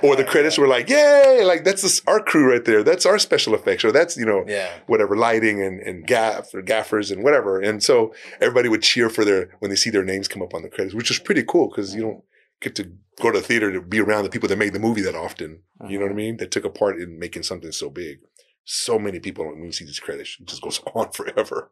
[0.02, 2.82] or the credits were like, "Yay!" Like that's this, our crew right there.
[2.82, 4.70] That's our special effects, or that's you know Yeah.
[4.86, 7.60] whatever lighting and and gaff or gaffers and whatever.
[7.60, 10.62] And so everybody would cheer for their when they see their names come up on
[10.62, 12.24] the credits, which is pretty cool because you don't
[12.62, 15.02] get to go to the theater to be around the people that made the movie
[15.02, 15.60] that often.
[15.88, 16.38] You know what I mean?
[16.38, 18.20] That took a part in making something so big.
[18.64, 21.70] So many people when you see these credits, it just goes on forever.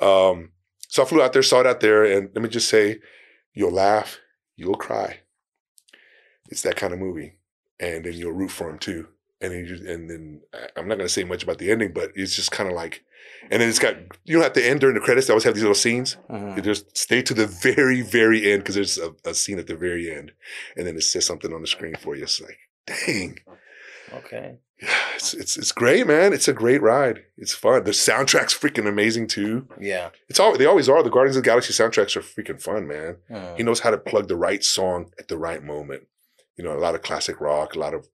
[0.00, 0.52] Um,
[0.94, 3.00] so I flew out there, saw it out there, and let me just say,
[3.52, 4.20] you'll laugh,
[4.54, 5.18] you'll cry.
[6.50, 7.34] It's that kind of movie,
[7.80, 9.08] and then you'll root for him too.
[9.40, 10.42] And then, you, and then
[10.76, 13.02] I'm not going to say much about the ending, but it's just kind of like,
[13.50, 15.26] and then it's got you don't have to end during the credits.
[15.26, 16.16] They always have these little scenes.
[16.30, 16.52] Uh-huh.
[16.54, 19.74] You just stay to the very, very end because there's a, a scene at the
[19.74, 20.30] very end,
[20.76, 22.22] and then it says something on the screen for you.
[22.22, 23.40] It's like, dang,
[24.18, 24.56] Okay.
[24.82, 26.32] Yeah, it's it's it's great, man.
[26.32, 27.22] It's a great ride.
[27.38, 27.84] It's fun.
[27.84, 29.68] The soundtrack's freaking amazing too.
[29.80, 30.10] Yeah.
[30.28, 31.02] It's all they always are.
[31.02, 33.16] The Guardians of the Galaxy soundtracks are freaking fun, man.
[33.30, 33.56] Mhm.
[33.56, 36.08] He knows how to plug the right song at the right moment.
[36.56, 38.08] You know, a lot of classic rock, a lot of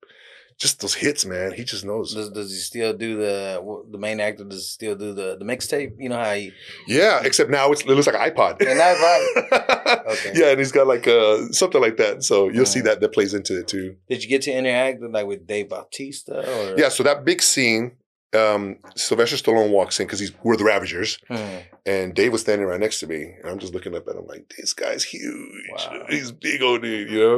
[0.61, 1.52] just those hits, man.
[1.52, 2.14] He just knows.
[2.14, 4.44] Does does he still do the the main actor?
[4.44, 5.94] Does he still do the the mixtape?
[5.98, 6.52] You know how he
[6.86, 8.61] Yeah, except now it's, it looks like an iPod.
[8.61, 9.66] An iPod?
[9.90, 10.32] Okay.
[10.34, 12.22] Yeah, and he's got like uh something like that.
[12.22, 12.84] So you'll see Mhm.
[12.84, 13.96] that that plays into it too.
[14.08, 17.42] did you get to interact with, like with Dave Bautista or Yeah, so that big
[17.42, 17.96] scene,
[18.34, 21.62] um, Sylvester Stallone walks in because he's we're the Ravagers, Mhm.
[21.86, 24.26] and Dave was standing right next to me, and I'm just looking up at him
[24.26, 25.66] like, this guy's huge.
[25.72, 26.06] Wow.
[26.08, 27.36] He's big old dude, you know.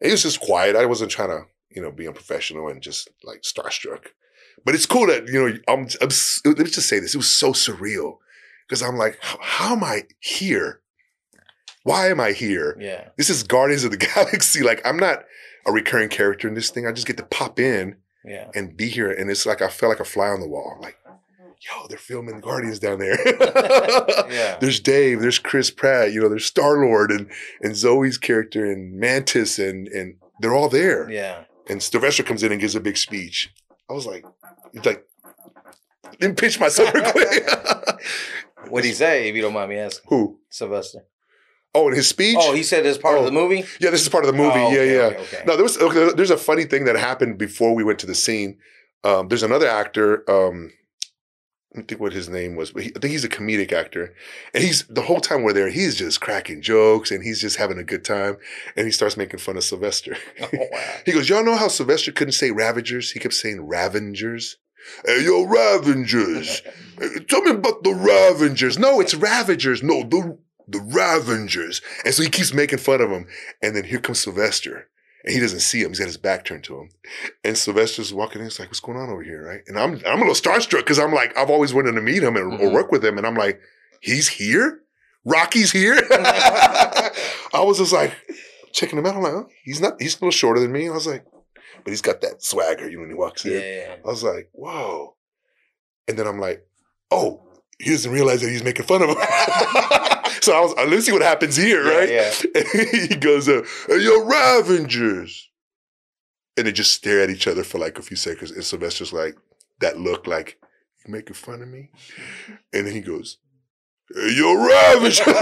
[0.00, 0.76] And he was just quiet.
[0.76, 4.06] I wasn't trying to, you know, being professional and just like starstruck.
[4.64, 5.56] But it's cool that you know.
[5.68, 6.08] I'm, I'm
[6.44, 8.18] let me just say this: it was so surreal
[8.68, 10.80] because I'm like, how, am I here?
[11.82, 12.76] Why am I here?
[12.78, 13.08] Yeah.
[13.16, 14.62] This is Guardians of the Galaxy.
[14.62, 15.24] Like I'm not
[15.66, 16.86] a recurring character in this thing.
[16.86, 18.50] I just get to pop in Yeah.
[18.54, 19.10] and be here.
[19.10, 20.76] And it's like I felt like a fly on the wall.
[20.80, 23.18] Like, yo, they're filming Guardians down there.
[24.30, 24.58] Yeah.
[24.60, 27.30] There's Dave, there's Chris Pratt, you know, there's Star Lord and
[27.62, 31.10] and Zoe's character and Mantis and and they're all there.
[31.10, 31.44] Yeah.
[31.70, 33.52] And Sylvester comes in and gives a big speech.
[33.88, 34.24] I was like,
[34.72, 35.04] it's like,
[36.18, 37.48] didn't pinch myself real quick.
[38.68, 40.06] What'd he say, if you don't mind me asking?
[40.08, 40.38] Who?
[40.50, 41.00] Sylvester.
[41.74, 42.36] Oh, in his speech?
[42.40, 43.20] Oh, he said it's part Oh.
[43.20, 43.64] of the movie?
[43.80, 44.58] yeah, this is part of the movie.
[44.58, 45.06] Oh, okay, yeah, yeah.
[45.06, 45.42] Okay, okay.
[45.46, 48.14] No, there was okay, there's a funny thing that happened before we went to the
[48.14, 48.58] scene.
[49.04, 50.28] Um, there's another actor.
[50.28, 50.72] Um,
[51.76, 54.12] I think what his name was, but he, I think he's a comedic actor,
[54.52, 57.78] and he's the whole time we're there, he's just cracking jokes and he's just having
[57.78, 58.38] a good time,
[58.76, 60.16] and he starts making fun of Sylvester.
[60.42, 60.94] Oh, wow.
[61.06, 63.12] he goes, "Y'all know how Sylvester couldn't say Ravagers?
[63.12, 64.56] He kept saying Ravengers."
[65.04, 66.62] Hey, yo, Ravengers!
[66.98, 68.78] Hey, Tell me about the Ravengers.
[68.78, 69.82] No, it's Ravagers.
[69.82, 71.80] No, the the Ravengers.
[72.04, 73.26] And so he keeps making fun of him.
[73.62, 74.88] And then here comes Sylvester.
[75.24, 75.90] And he doesn't see him.
[75.90, 76.88] He's got his back turned to him.
[77.44, 78.46] And Sylvester's walking in.
[78.46, 79.44] He's like, what's going on over here?
[79.44, 79.60] Right.
[79.66, 82.36] And I'm I'm a little starstruck because I'm like, I've always wanted to meet him
[82.36, 82.72] and, or Mhm.
[82.72, 83.18] work with him.
[83.18, 83.60] And I'm like,
[84.00, 84.80] he's here?
[85.24, 85.94] Rocky's here?
[86.10, 87.10] I
[87.62, 88.14] was just like
[88.72, 89.16] checking him out.
[89.16, 90.88] I'm like, oh, he's not, he's a little shorter than me.
[90.88, 91.24] I was like,
[91.84, 93.52] but he's got that swagger, you know, when he walks in.
[93.52, 93.96] Yeah.
[94.04, 95.16] I was like, whoa.
[96.08, 96.66] And then I'm like,
[97.10, 97.42] oh,
[97.78, 99.16] he doesn't realize that he's making fun of him.
[100.42, 102.08] so I was, uh, let's see what happens here, Yeah, right?
[102.08, 102.32] yeah.
[102.54, 102.66] And
[103.10, 105.48] he goes, uh, hey, yo, Ravengers.
[106.56, 108.50] And they just stare at each other for like a few seconds.
[108.50, 109.36] And Sylvester's like,
[109.80, 110.58] that look like,
[111.06, 111.90] you making fun of me?
[112.72, 113.38] And then he goes,
[114.14, 115.20] hey, yo, Ravengers.
[115.26, 115.36] and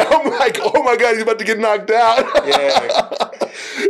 [0.00, 2.46] I'm like, oh my God, he's about to get knocked out.
[2.46, 3.30] Yeah.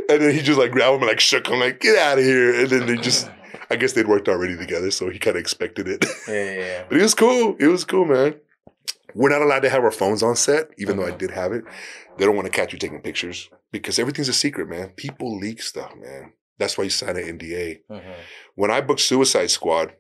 [0.09, 2.25] and then he just like grabbed him and like shook him, like, get out of
[2.25, 2.61] here.
[2.61, 3.29] And then they just,
[3.71, 6.05] I guess they'd worked already together, so he kind of expected it.
[6.27, 6.85] Yeah, yeah.
[6.89, 7.57] but it was cool.
[7.59, 8.35] It was cool, man.
[9.15, 11.19] We're not allowed to have our phones on set, even though I Mhm.
[11.19, 11.65] did have it.
[12.17, 14.91] They don't want to catch you taking pictures because everything's a secret, man.
[14.91, 16.33] People leak stuff, man.
[16.59, 17.83] That's why you sign an NDA.
[17.91, 18.15] Mhm.
[18.55, 19.95] When I booked Suicide Squad,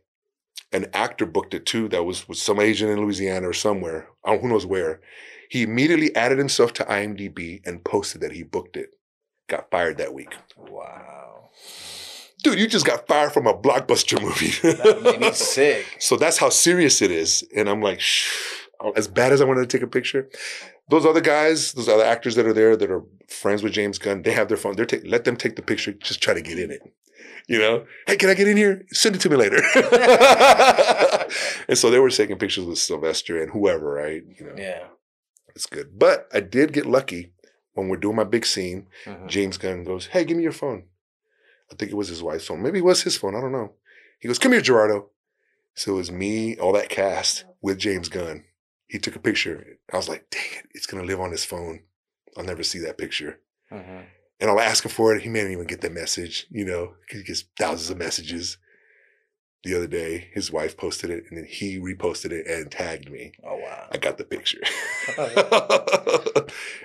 [0.72, 1.88] an actor booked it too.
[1.88, 4.08] That was with some agent in Louisiana or somewhere.
[4.24, 5.00] I don't, who knows where.
[5.48, 8.90] He immediately added himself to IMDb and posted that he booked it.
[9.48, 10.34] Got fired that week.
[10.56, 11.50] Wow.
[12.44, 14.50] dude, you just got fired from a blockbuster movie.
[14.76, 15.86] That made me sick.
[15.98, 17.42] So that's how serious it is.
[17.56, 18.66] And I'm like, Shh.
[18.96, 20.28] As bad as I wanted to take a picture,
[20.88, 24.22] those other guys, those other actors that are there that are friends with James Gunn,
[24.22, 24.76] they have their phone.
[24.76, 25.92] They're let them take the picture.
[25.92, 26.80] Just try to get in it.
[27.48, 28.84] You know, hey, can I get in here?
[28.90, 29.56] Send it to me later.
[31.68, 34.22] and so they were taking pictures with Sylvester and whoever, right?
[34.38, 34.84] You know, Yeah.
[35.54, 35.98] it's good.
[35.98, 37.32] But I did get lucky
[37.74, 38.86] when we're doing my big scene.
[39.06, 39.28] Mhm.
[39.28, 40.84] James Gunn goes, Hey, give me your phone.
[41.72, 42.62] I think it was his wife's phone.
[42.62, 43.34] Maybe it was his phone.
[43.34, 43.74] I don't know.
[44.20, 45.10] He goes, Come here, Gerardo.
[45.74, 48.44] So it was me, all that cast with James Gunn.
[48.88, 49.78] He took a picture.
[49.92, 51.80] I was like, Dang it, it's going to live on his phone.
[52.36, 53.40] I'll never see that picture.
[53.72, 54.04] Mhm.
[54.40, 55.22] And I'll ask him for it.
[55.22, 58.56] He may not even get the message, you know, 'cause he gets thousands of messages.
[59.64, 63.32] The other day, his wife posted it and then he reposted it and tagged me.
[63.42, 63.88] Oh wow.
[63.90, 64.60] I got the picture.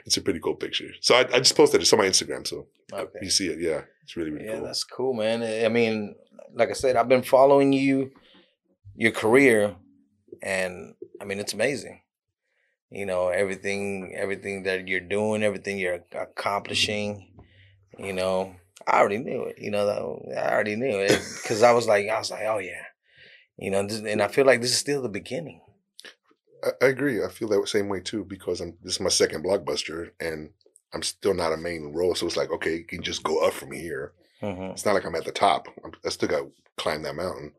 [0.06, 0.90] it's a pretty cool picture.
[1.00, 1.84] So I, I just posted it.
[1.84, 2.46] It's on my Instagram.
[2.48, 3.20] So Okay.
[3.22, 3.60] you see it.
[3.60, 3.82] Yeah.
[4.04, 4.66] It's really, really Yeah, cool.
[4.66, 5.44] that's cool, man.
[5.66, 6.16] I mean,
[6.54, 8.12] like I said, I've been following you,
[8.96, 9.76] your career,
[10.42, 12.02] and I mean, it's amazing.
[12.90, 17.28] You know, everything, everything that you're doing, everything you're accomplishing.
[17.98, 18.56] You know,
[18.88, 19.58] I already knew it.
[19.60, 22.84] You know, I already knew it because I was like, I was like, oh yeah.
[23.58, 25.62] You know, and I feel like this is still the beginning.
[26.82, 27.24] I, agree.
[27.24, 30.50] I feel that same way too because I'm this is my second blockbuster and
[30.94, 32.16] I'm still not a main role.
[32.16, 34.14] So it's like, okay, you can just go up from here.
[34.40, 35.68] hmm It's not like I'm at the top.
[35.84, 37.54] I'm, I still got to climb that mountain,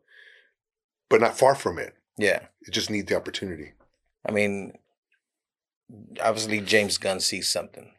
[1.09, 1.93] but not far from it.
[2.17, 3.73] Yeah, It just need the opportunity.
[4.27, 4.73] I mean,
[6.21, 7.91] obviously James Gunn sees something.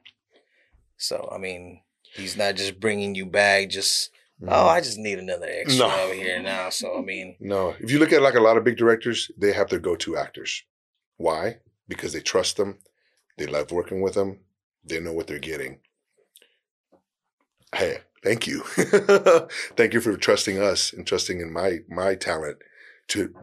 [0.97, 3.69] So I mean, he's not just bringing you back.
[3.69, 4.11] Just
[4.43, 4.49] mm.
[4.51, 6.01] oh, I just need another extra No.
[6.01, 6.71] over here now.
[6.71, 9.53] So I mean, No, if you look at like a lot of big directors, they
[9.53, 10.65] have their go-to actors.
[11.17, 11.59] Why?
[11.89, 12.79] Because they trust them,
[13.39, 14.41] they love working with them,
[14.85, 15.81] they know what they're getting.
[17.75, 18.61] Hey, thank you,
[19.77, 22.59] thank you for trusting us and trusting in my my talent
[23.09, 23.35] to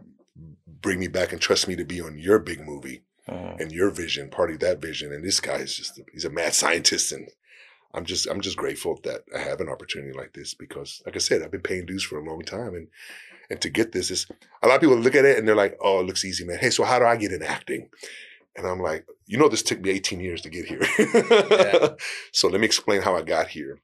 [0.84, 3.60] bring me back and trust me to be on your big movie mhm.
[3.60, 5.12] and your vision, part of that vision.
[5.12, 7.28] And this guy is just he's a mad scientist and.
[7.96, 11.20] I'm just I'm just grateful that I have an opportunity like this because, like I
[11.20, 12.88] said, I've been paying dues for a long time, and
[13.52, 14.26] and to get this is
[14.64, 16.58] a lot of people look at it and they're like, "Oh, it looks easy, man."
[16.58, 17.90] Hey, so how do I get in acting?
[18.56, 20.82] And I'm like, you know, this took me 18 years to get here.
[22.32, 23.80] So let me explain how I got here.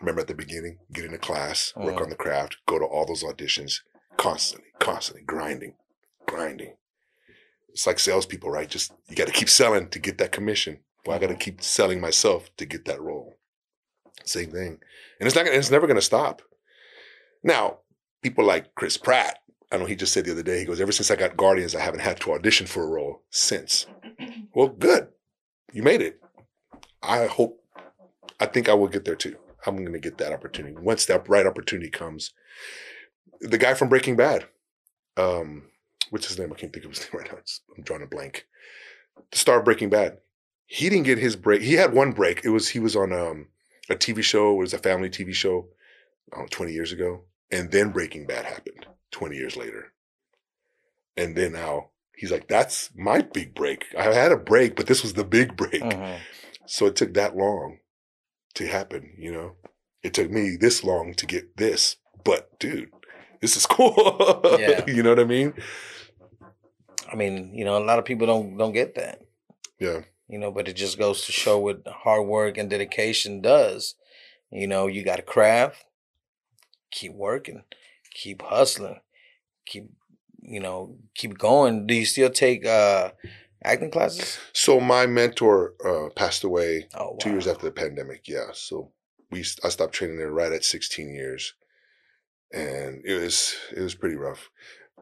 [0.00, 2.02] Remember at the beginning, get into class, work Mhm.
[2.02, 3.80] on the craft, go to all those auditions,
[4.18, 5.76] constantly, constantly grinding,
[6.30, 6.74] grinding.
[7.70, 8.68] It's like salespeople, right?
[8.68, 10.80] Just you got to keep selling to get that commission.
[11.06, 13.36] Well, I got to keep selling myself to get that role.
[14.24, 14.78] Same thing,
[15.18, 15.44] and it's not.
[15.44, 16.42] Gonna, it's never going to stop.
[17.42, 17.78] Now,
[18.22, 19.38] people like Chris Pratt.
[19.72, 20.58] I know he just said the other day.
[20.58, 23.22] He goes, "Ever since I got Guardians, I haven't had to audition for a role
[23.30, 23.86] since."
[24.52, 25.08] Well, good.
[25.72, 26.20] You made it.
[27.02, 27.62] I hope.
[28.40, 29.36] I think I will get there too.
[29.64, 32.32] I'm going to get that opportunity once that right opportunity comes.
[33.40, 34.46] The guy from Breaking Bad,
[35.16, 35.69] um,
[36.10, 36.52] what's his name?
[36.52, 37.38] I can't think of his name right now.
[37.38, 38.46] It's- I'm drawing a blank.
[39.32, 40.18] The star of Breaking Bad.
[40.66, 41.62] He didn't get his break.
[41.62, 42.44] He had one break.
[42.44, 43.48] It was he was on um,
[43.88, 44.52] a TV show.
[44.52, 45.68] It was a family TV show,
[46.32, 49.92] I know, 20 years ago, and then Breaking Bad happened 20 years later.
[51.16, 53.86] And then now he's like, "That's my big break.
[53.98, 56.18] I had a break, but this was the big break." Mhm.
[56.66, 57.80] So it took that long
[58.54, 59.56] to happen, you know.
[60.04, 62.90] It took me this long to get this, but dude,
[63.40, 64.40] this is cool.
[64.58, 64.84] Yeah.
[64.86, 65.52] you know what I mean?
[67.12, 69.20] I mean, you know, a lot of people don't don't get that.
[69.78, 70.02] Yeah.
[70.28, 73.96] You know, but it just goes to show what hard work and dedication does.
[74.50, 75.84] You know, you got to craft,
[76.90, 77.64] keep working,
[78.14, 79.00] keep hustling,
[79.66, 79.90] keep
[80.42, 81.86] you know, keep going.
[81.86, 83.10] Do you still take uh
[83.64, 84.38] acting classes?
[84.52, 87.16] So my mentor uh, passed away Oh, wow.
[87.20, 88.26] two years after the pandemic.
[88.28, 88.50] Yeah.
[88.54, 88.92] So
[89.30, 91.54] we I stopped training there right at 16 years,
[92.52, 94.50] and it was it was pretty rough.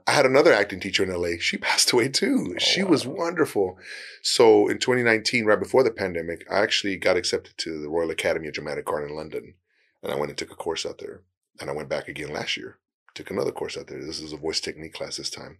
[0.06, 1.38] I had another acting teacher in LA.
[1.40, 2.54] She passed away too.
[2.54, 3.78] Oh, she was wonderful.
[4.22, 8.48] So in 2019, right before the pandemic, I actually got accepted to the Royal Academy
[8.48, 9.54] of Dramatic Art in London,
[10.02, 11.22] and I went and took a course out there.
[11.60, 12.78] And I went back again last year,
[13.14, 14.00] took another course out there.
[14.00, 15.58] This is a voice technique class this time,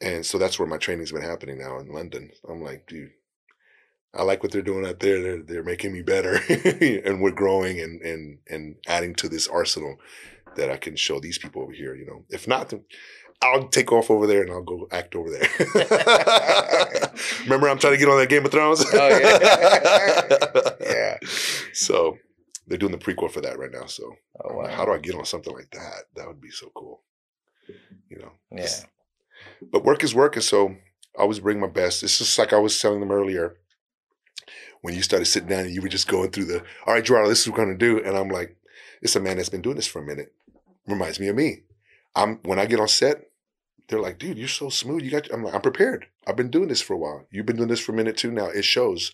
[0.00, 2.30] and so that's where my training's been happening now in London.
[2.48, 3.10] I'm like, dude,
[4.14, 5.22] I like what they're doing out there.
[5.22, 6.34] They're they're making me better,
[7.04, 9.98] and we're growing and and and adding to this arsenal
[10.56, 11.94] that I can show these people over here.
[11.94, 12.72] You know, if not,
[13.42, 15.48] I'll take off over there and I'll go act over there.
[17.44, 18.84] Remember, I'm trying to get on that Game of Thrones.
[18.92, 20.68] Oh, yeah.
[20.92, 21.18] Yeah.
[21.72, 22.18] So
[22.66, 23.86] they're doing the prequel for that right now.
[23.86, 26.04] So Oh I'm like, how do I get on something like that?
[26.16, 27.02] That would be so cool.
[28.08, 28.32] You know.
[28.50, 28.68] Yeah.
[29.72, 30.76] But work is work, and so
[31.18, 32.02] I always bring my best.
[32.02, 33.56] It's just like I was telling them earlier.
[34.82, 37.28] When you started sitting down and you were just going through the, all right, Gerardo,
[37.28, 38.56] this is what we're gonna do, and I'm like,
[39.00, 40.32] it's a man that's been doing this for a minute.
[40.88, 41.62] Reminds me of me.
[42.16, 43.30] I'm when I get on set,
[43.88, 45.02] they're like, dude, you're so smooth.
[45.02, 46.06] You got I'm like, I'm prepared.
[46.26, 47.26] I've been doing this for a while.
[47.30, 48.46] You've been doing this for a minute too now.
[48.46, 49.12] It shows.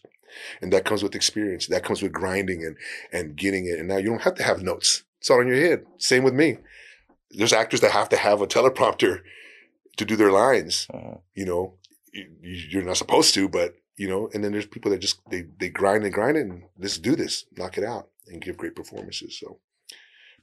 [0.61, 1.67] And that comes with experience.
[1.67, 2.77] That comes with grinding and
[3.13, 3.79] and getting it.
[3.79, 5.05] And now you don't have to have notes.
[5.21, 5.85] It's all in your head.
[5.99, 6.59] Same with me.
[7.31, 9.21] There's actors that have to have a teleprompter
[9.97, 10.87] to do their lines.
[10.93, 11.21] Mhm.
[11.35, 11.75] You know,
[12.13, 14.31] you, you're not supposed to, but you know.
[14.33, 17.17] And then there's people that just they they grind and grind it and let's do
[17.17, 19.39] this, knock it out, and give great performances.
[19.39, 19.59] So,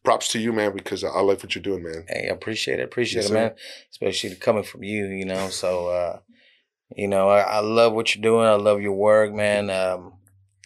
[0.06, 2.06] props to you, man, because I, like what you're doing, man.
[2.08, 2.84] Hey, I appreciate it.
[2.84, 3.52] Appreciate Yes, it, man.
[3.92, 5.50] Especially coming from you, you know.
[5.50, 6.20] So, uh,
[6.96, 8.46] you know, I, I love what you're doing.
[8.48, 9.70] I love your work, man.
[9.70, 10.14] Um,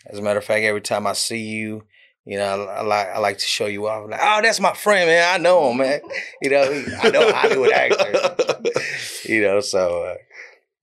[0.05, 1.83] as a matter of fact, every time I see you,
[2.25, 4.09] you know, I, I like I like to show you off.
[4.09, 5.33] Like, oh, that's my friend, man.
[5.33, 6.01] I know him, man.
[6.41, 8.35] You know, he- I know Hollywood actor.
[9.25, 10.15] you know, so uh,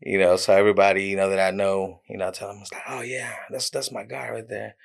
[0.00, 2.72] you know, so everybody, you know, that I know, you know, I tell them it's
[2.72, 4.76] like, oh yeah, that's that's my guy right there.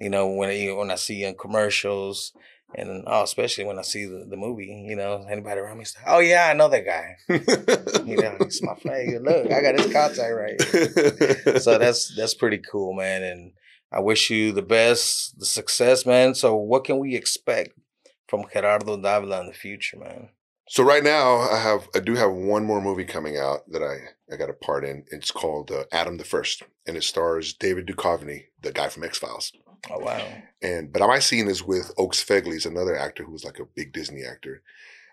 [0.00, 2.32] You know, when you when I see you in commercials,
[2.74, 6.04] and oh, especially when I see the, the movie, you know, anybody around me, like,
[6.06, 7.16] oh yeah, I know that guy.
[8.10, 9.24] You know, it's my friend.
[9.24, 10.60] Look, I got his contact right.
[10.64, 11.60] here.
[11.60, 13.22] So that's that's pretty cool, man.
[13.22, 13.52] And
[13.92, 16.34] I wish you the best, the success, man.
[16.34, 17.70] So what can we expect
[18.26, 20.30] from Gerardo Davila in the future, man?
[20.68, 24.32] So right now, I have I do have one more movie coming out that I
[24.32, 25.04] I got a part in.
[25.10, 29.18] It's called uh, Adam the First, and it stars David Duchovny, the guy from X
[29.18, 29.52] Files.
[29.88, 30.26] Oh wow.
[30.62, 33.64] And but I'm my scene is with Oaks Fegley, is another actor who's like a
[33.64, 34.62] big Disney actor.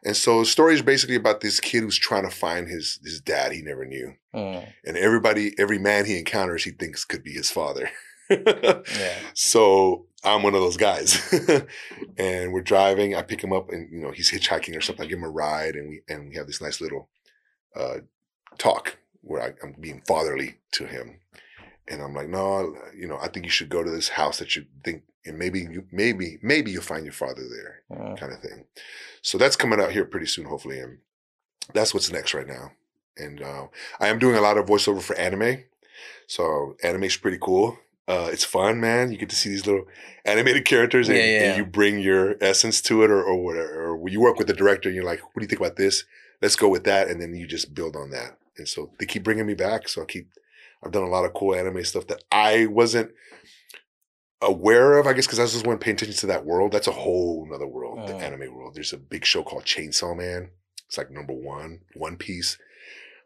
[0.03, 3.19] And so the story is basically about this kid who's trying to find his his
[3.21, 7.31] dad he never knew, Mm, and everybody every man he encounters he thinks could be
[7.31, 7.89] his father.
[8.29, 8.81] yeah.
[9.33, 11.17] So I'm one of those guys,
[12.17, 13.15] and we're driving.
[13.15, 15.05] I pick him up, and you know he's hitchhiking or something.
[15.05, 17.09] I give him a ride, and we and we have this nice little
[17.75, 17.97] uh,
[18.57, 21.19] talk where I, I'm being fatherly to him,
[21.87, 24.55] and I'm like, no, you know, I think you should go to this house that
[24.55, 28.65] you think, and maybe you maybe maybe you'll find your father there, kind of thing.
[29.21, 30.99] So that's coming out here pretty soon, hopefully, and
[31.73, 32.71] that's what's next right now.
[33.17, 33.67] And uh,
[33.99, 35.63] I am doing a lot of voiceover for anime,
[36.27, 37.77] so anime's pretty cool.
[38.07, 39.11] Uh, it's fun, man.
[39.11, 39.85] You get to see these little
[40.23, 41.41] animated characters, and, Yeah, yeah.
[41.49, 43.91] and you bring your essence to it, or, or whatever.
[43.95, 46.05] Or you work with the director, and you're like, "What do you think about this?
[46.41, 48.37] Let's go with that," and then you just build on that.
[48.57, 49.89] And so they keep bringing me back.
[49.89, 50.29] So I keep.
[50.83, 53.11] I've done a lot of cool anime stuff that I wasn't
[54.41, 56.71] aware of, I guess, because I was just wasn't paying attention to that world.
[56.71, 58.21] That's a whole nother world, the Mm.
[58.21, 58.75] anime world.
[58.75, 60.51] There's a big show called Chainsaw Man.
[60.87, 62.57] It's like number one, One Piece.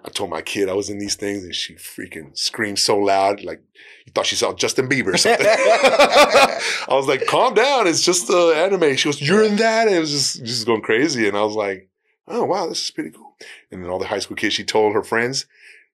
[0.04, 3.44] I told my kid I was in these things, and she freaking screamed so loud,
[3.44, 3.62] like
[4.06, 5.46] you thought she saw Justin Bieber or something.
[5.48, 9.96] I was like, "Calm down, it's just the anime." She goes, "You're in that," and
[9.96, 11.88] it was just just going crazy, and I was like,
[12.28, 13.36] "Oh wow, this is pretty cool."
[13.70, 15.46] And then all the high school kids, she told her friends,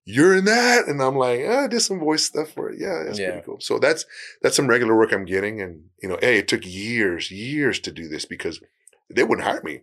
[0.10, 2.80] "You're in that," and I'm like, oh, "I did some voice stuff for it.
[2.80, 3.32] Yeah, that's Yeah.
[3.32, 4.06] pretty cool." So that's
[4.42, 7.92] that's some regular work I'm getting, and you know, hey, it took years, years to
[7.92, 8.62] do this because
[9.10, 9.82] they wouldn't hire me.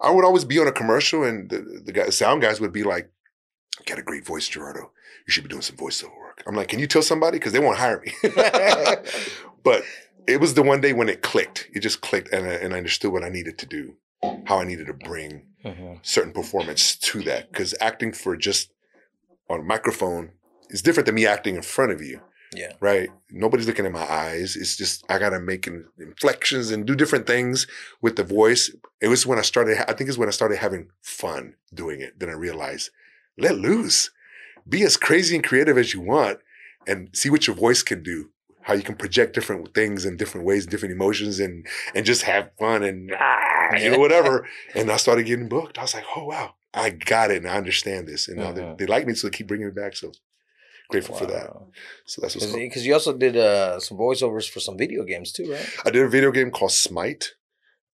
[0.00, 2.84] I would always be on a commercial, and the the guy, sound guys would be
[2.84, 3.10] like,
[3.84, 4.92] "Got a great voice, Gerardo.
[5.26, 7.38] You should be doing some voiceover work." I'm like, "Can you tell somebody?
[7.38, 8.12] Because they won't hire me."
[9.64, 9.82] but
[10.26, 11.68] it was the one day when it clicked.
[11.72, 13.96] It just clicked, and I, and I understood what I needed to do,
[14.46, 15.98] how I needed to bring Mhm.
[16.02, 17.50] certain performance to that.
[17.50, 18.70] Because acting for just
[19.48, 20.30] on a microphone
[20.70, 22.20] is different than me acting in front of you
[22.54, 22.72] Yeah.
[22.80, 23.08] right?
[23.30, 24.56] Nobody's looking at my eyes.
[24.56, 25.66] It's just I gotta make
[25.98, 27.66] inflections and do different things
[28.00, 28.70] with the voice.
[29.00, 29.78] It was when I started.
[29.88, 32.18] I think it's when I started having fun doing it.
[32.18, 32.90] Then I realized,
[33.38, 34.10] let loose,
[34.68, 36.38] be as crazy and creative as you want,
[36.86, 38.30] and see what your voice can do.
[38.62, 42.50] How you can project different things in different ways, different emotions, and and just have
[42.58, 44.46] fun and ah, you know whatever.
[44.74, 45.78] and I started getting booked.
[45.78, 48.60] I was like, oh wow, I got it, and I understand this, and now they,
[48.62, 48.78] Mhm.
[48.78, 49.96] they like me, so they keep bringing me back.
[49.96, 50.12] So
[50.90, 51.50] grateful for that.
[52.06, 52.52] So that's what's.
[52.52, 55.68] Because you also did uh, some voiceovers for some video games too, right?
[55.84, 57.34] I did a video game called Smite.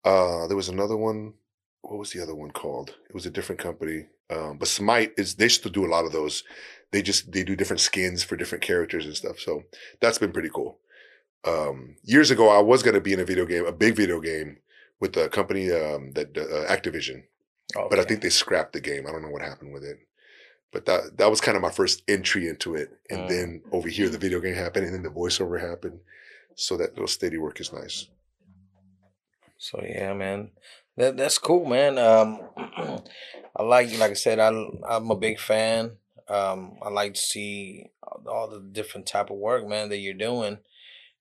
[0.05, 1.35] Uh, there was another one.
[1.83, 2.91] What was the other one called?
[3.09, 4.07] It was a different company.
[4.31, 6.45] Um, but Smite is they still do a lot of those.
[6.93, 9.39] They just they do different skins for different characters and stuff.
[9.39, 9.64] So
[10.01, 10.79] that's been pretty cool.
[11.45, 14.20] Um, years ago, I was going to be in a video game, a big video
[14.20, 14.59] game
[15.01, 17.25] with a company um, that uh, Activision,
[17.75, 19.07] but I think they scrapped the game.
[19.07, 19.99] I don't know what happened with it.
[20.73, 23.29] But that that was kind of my first entry into it, and Mm.
[23.29, 26.01] then over here the video game happened, and then the voiceover happened.
[26.55, 28.09] So that little steady work is nice.
[29.59, 30.51] So yeah, man,
[30.97, 31.99] that that's cool, man.
[31.99, 32.41] Um,
[33.55, 34.49] I like, like I said, I
[34.89, 35.99] I'm a big fan.
[36.29, 40.14] Um, I like to see all- all the different type of work, man, that you're
[40.14, 40.59] doing.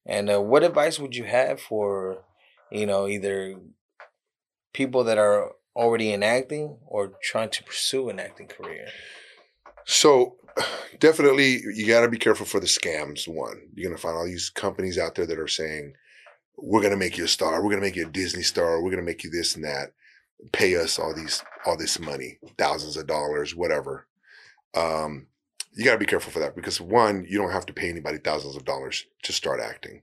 [0.05, 2.23] And uh, what advice would you have for,
[2.71, 3.59] you know, either
[4.73, 8.87] people that are already in acting or trying to pursue an acting career?
[9.85, 10.37] So
[10.99, 13.27] definitely you got to be careful for the scams.
[13.27, 15.93] One, you're going to find all these companies out there that are saying,
[16.61, 17.61] we're gonna make you a star.
[17.61, 18.81] We're gonna make you a Disney star.
[18.81, 19.93] We're gonna make you this and that.
[20.51, 24.07] Pay us all these all this money, thousands of dollars, whatever.
[24.75, 25.27] Um,
[25.73, 28.17] you got to be careful for that because one, you don't have to pay anybody
[28.17, 30.01] thousands of dollars to start acting.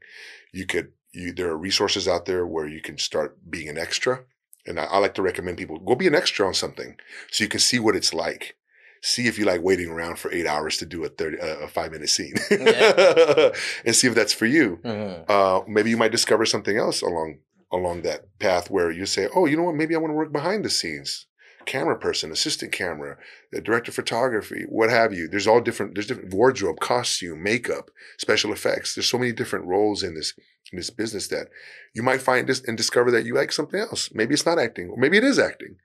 [0.52, 4.24] You could, you there are resources out there where you can start being an extra,
[4.68, 6.96] and I, I like to recommend people go be an extra on something
[7.30, 8.56] so you can see what it's like.
[9.00, 11.92] See if you like waiting around for eight hours to do a thirty a five
[11.92, 14.80] minute scene, and see if that's for you.
[14.84, 15.30] Mhm.
[15.30, 17.38] Uh, maybe you might discover something else along
[17.70, 19.76] along that path where you say, "Oh, you know what?
[19.76, 21.27] Maybe I want to work behind the scenes,
[21.68, 23.16] camera person, assistant camera,
[23.52, 25.94] the director of photography, what have you." There's all different.
[25.94, 28.94] There's different wardrobe, costume, makeup, special effects.
[28.94, 30.34] There's so many different roles in this
[30.72, 31.48] in this business that
[31.94, 34.10] you might find this and discover that you like something else.
[34.12, 35.76] Maybe it's not acting, or maybe it is acting.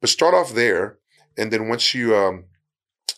[0.00, 0.98] But start off there,
[1.36, 2.46] and then once you um,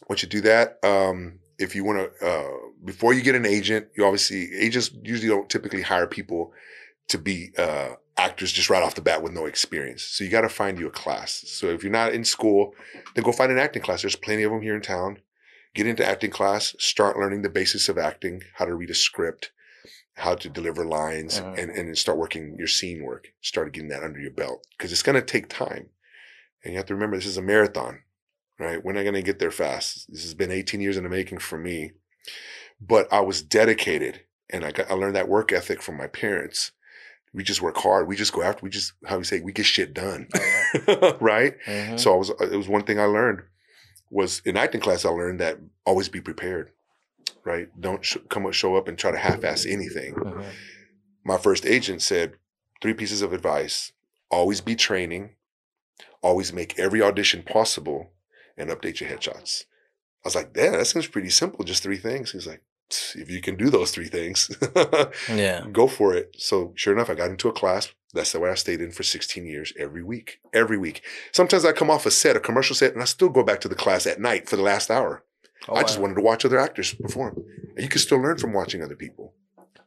[0.09, 2.51] once you do that, um, if you want to, uh,
[2.85, 6.53] before you get an agent, you obviously agents usually don't typically hire people
[7.09, 10.03] to be uh, actors just right off the bat with no experience.
[10.05, 11.45] So you got to find you a class.
[11.47, 12.75] So if you're not in school,
[13.15, 14.03] then go find an acting class.
[14.03, 15.19] There's plenty of them here in town.
[15.75, 16.77] Get into acting class.
[16.79, 19.51] Start learning the basics of acting, how to read a script,
[20.17, 21.59] how to deliver lines, Mhm.
[21.59, 23.29] and and start working your scene work.
[23.41, 25.89] Start getting that under your belt because it's going to take time.
[26.63, 28.03] And you have to remember this is a marathon,
[28.59, 28.85] right?
[28.85, 30.13] We're not going to get there fast.
[30.13, 31.93] This has been 18 years in the making for me,
[32.81, 36.73] but I was dedicated, and I got I learned that work ethic from my parents.
[37.35, 38.07] We just work hard.
[38.09, 38.63] We just go after.
[38.63, 40.29] We just how we say we get shit done,
[41.21, 41.55] right?
[41.67, 41.99] Mhm.
[41.99, 42.31] So I was.
[42.41, 43.43] It was one thing I learned
[44.11, 45.05] was in acting class.
[45.05, 46.71] I learned that always be prepared,
[47.45, 47.69] right?
[47.81, 50.15] Don't sh- come up, show up and try to half-ass anything.
[50.15, 50.45] Mhm.
[51.25, 52.35] My first agent said
[52.83, 53.93] three pieces of advice:
[54.31, 55.37] always be training,
[56.23, 58.13] always make every audition possible,
[58.59, 59.65] and update your headshots.
[60.25, 61.65] I was like, "Damn, that seems pretty simple.
[61.65, 62.63] Just three things." He's like,
[63.17, 64.51] "If you can do those three things,
[65.29, 65.65] Yeah.
[65.73, 67.93] go for it." So sure enough, I got into a class.
[68.15, 71.03] That's the way I stayed in for 16 years, every week, every week.
[71.33, 73.69] Sometimes I come off a set, a commercial set, and I still go back to
[73.69, 75.25] the class at night for the last hour.
[75.69, 76.03] Oh, I just wow.
[76.03, 77.43] wanted to watch other actors perform.
[77.75, 79.35] And you can still learn from watching other people,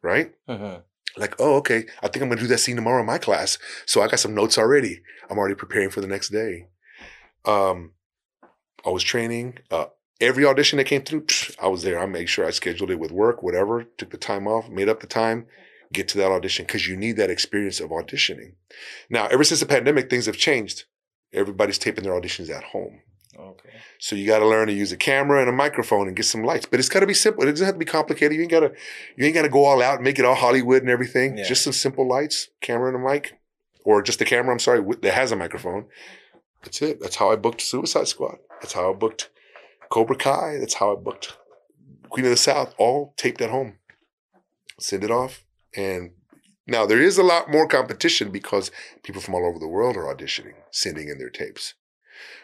[0.01, 0.34] right?
[0.49, 0.82] Mhm.
[1.18, 3.58] Like, oh, okay, I think I'm gonna do that scene tomorrow in my class.
[3.86, 5.01] So I got some notes already.
[5.30, 6.68] I'm already preparing for the next day.
[7.45, 7.91] Um,
[8.86, 9.60] I was training.
[9.70, 9.86] Uh,
[10.22, 11.99] every audition that came through, psh, I was there.
[11.99, 14.99] I made sure I scheduled it with work, whatever, took the time off, made up
[14.99, 15.47] the time,
[15.91, 18.53] get to that audition because you need that experience of auditioning.
[19.09, 20.86] Now, ever since the pandemic, things have changed.
[21.34, 23.01] Everybody's taping their auditions at home.
[23.38, 23.70] Okay.
[23.99, 26.43] So you got to learn to use a camera and a microphone and get some
[26.43, 26.66] lights.
[26.66, 27.43] But it's got to be simple.
[27.43, 28.36] It doesn't have to be complicated.
[28.36, 28.72] You ain't got to
[29.18, 31.38] you ain't got to go all out and make it all Hollywood and everything.
[31.38, 31.43] Yeah.
[31.43, 33.38] Just some simple lights, camera and a mic,
[33.84, 34.53] or just a camera.
[34.53, 35.88] I'm sorry, that has a microphone.
[36.63, 37.01] That's it.
[37.01, 38.38] That's how I booked Suicide Squad.
[38.61, 39.30] That's how I booked
[39.96, 40.58] Cobra Kai.
[40.60, 41.38] That's how I booked
[42.10, 42.76] Queen of the South.
[42.78, 43.78] All taped at home.
[44.78, 46.12] Send it off, and
[46.68, 48.72] now there is a lot more competition because
[49.04, 51.76] people from all over the world are auditioning, sending in their tapes.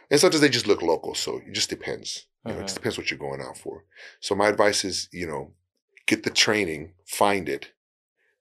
[0.09, 2.25] And sometimes they just look local, so it just depends.
[2.45, 2.79] You know, it just uh-huh.
[2.79, 3.83] depends what you're going out for.
[4.21, 5.51] So my advice is, you know,
[6.07, 7.73] get the training, find it.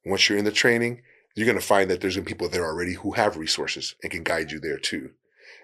[0.06, 1.02] Once you're in the training,
[1.34, 4.52] you're going to find that there's people there already who have resources and can guide
[4.52, 5.10] you there too,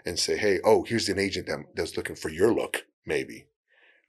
[0.05, 3.47] and say, hey, oh, here's an agent that, that's looking for your look, maybe.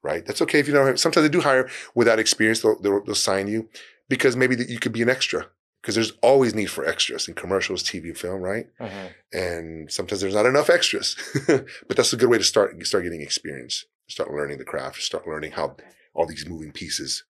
[0.03, 0.25] Right?
[0.25, 0.87] That's okay if you don't.
[0.87, 2.61] Have, sometimes they do hire without experience.
[2.61, 3.67] They'll, they'll, they'll sign you
[4.07, 5.47] because maybe that you could be an extra.
[5.81, 8.67] Because there's always need for extras in commercials, TV, film, right?
[8.79, 9.09] Mhm.
[9.31, 11.15] and sometimes there's not enough extras.
[11.47, 15.27] but that's a good way to start start getting experience, start learning the craft, start
[15.27, 15.77] learning how
[16.13, 17.23] all these moving pieces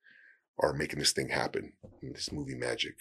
[0.59, 2.95] are making this thing happen, this movie magic.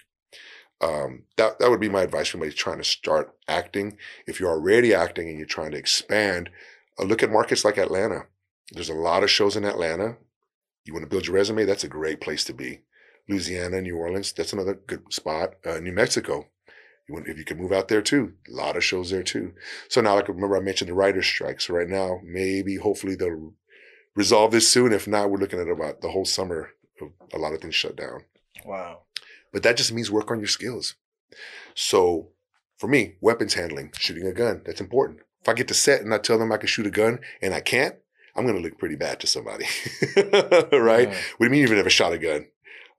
[0.81, 3.97] Um, that that would be my advice for anybody trying to start acting.
[4.27, 6.51] If you're already acting and you're trying to expand,
[6.99, 8.27] uh, look at markets like Atlanta.
[8.73, 10.17] There's a lot of shows in Atlanta.
[10.85, 11.65] You want to build your resume?
[11.65, 12.83] That's a great place to be.
[13.29, 15.55] Louisiana, New Orleans, that's another good spot.
[15.65, 16.47] Uh, New Mexico,
[17.09, 19.53] you want, if you can move out there too, a lot of shows there too.
[19.89, 21.61] So now, like remember, I mentioned the writers' strike.
[21.61, 23.55] So right now, maybe hopefully they'll
[24.15, 24.93] resolve this soon.
[24.93, 27.97] If not, we're looking at about the whole summer of a lot of things shut
[27.97, 28.23] down.
[28.65, 29.03] Wow.
[29.53, 30.95] But that just means work on your skills.
[31.75, 32.29] So
[32.79, 35.21] for me, weapons handling, shooting a gun, that's important.
[35.41, 37.55] If I get to set and I tell them I can shoot a gun and
[37.55, 37.97] I can't,
[38.37, 39.65] I'm going to look pretty bad to somebody.
[40.17, 41.09] right?
[41.09, 41.15] Mhm.
[41.37, 42.47] What do you mean you've never shot a gun?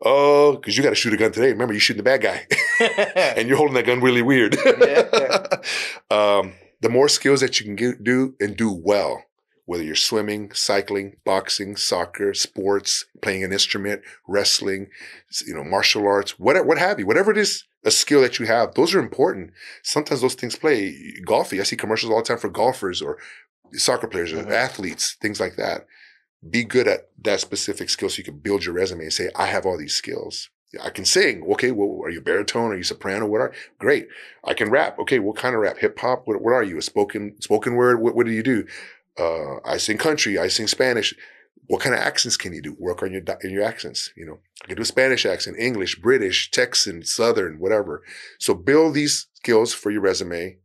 [0.03, 1.51] Oh, because you got to shoot a gun today.
[1.51, 2.45] Remember, you're shooting the bad guy.
[3.37, 4.55] and you're holding that gun really weird.
[4.65, 5.47] Yeah.
[6.11, 9.23] um, the more skills that you can get, do and do well,
[9.65, 14.87] whether you're swimming, cycling, boxing, soccer, sports, playing an instrument, wrestling,
[15.45, 18.45] you know, martial arts, what what have you, whatever it is, a skill that you
[18.45, 19.51] have, those are important.
[19.81, 20.95] Sometimes those things play.
[21.25, 23.17] Golfing, I see commercials all the time for golfers or
[23.73, 24.51] soccer players or Mhm.
[24.51, 25.85] athletes, things like that.
[26.47, 29.47] Be good at that specific skill so you can build your resume and say, I
[29.47, 30.49] have all these skills.
[30.81, 31.43] I can sing.
[31.53, 32.71] Okay, well, are you baritone?
[32.71, 33.25] Are you soprano?
[33.25, 34.07] What are great?
[34.43, 34.99] I can rap.
[34.99, 35.77] Okay, what kind of rap?
[35.79, 36.27] Hip hop?
[36.27, 36.77] What, what are you?
[36.77, 38.01] A spoken spoken word?
[38.01, 38.65] What, what do you do?
[39.17, 40.37] Uh, I sing country.
[40.37, 41.15] I sing Spanish.
[41.67, 42.75] What kind of accents can you do?
[42.79, 44.11] Work on your in your accents.
[44.15, 48.03] You know, I can do a Spanish accent, English, British, Texan, Southern, whatever.
[48.37, 50.57] So build these skills for your resume,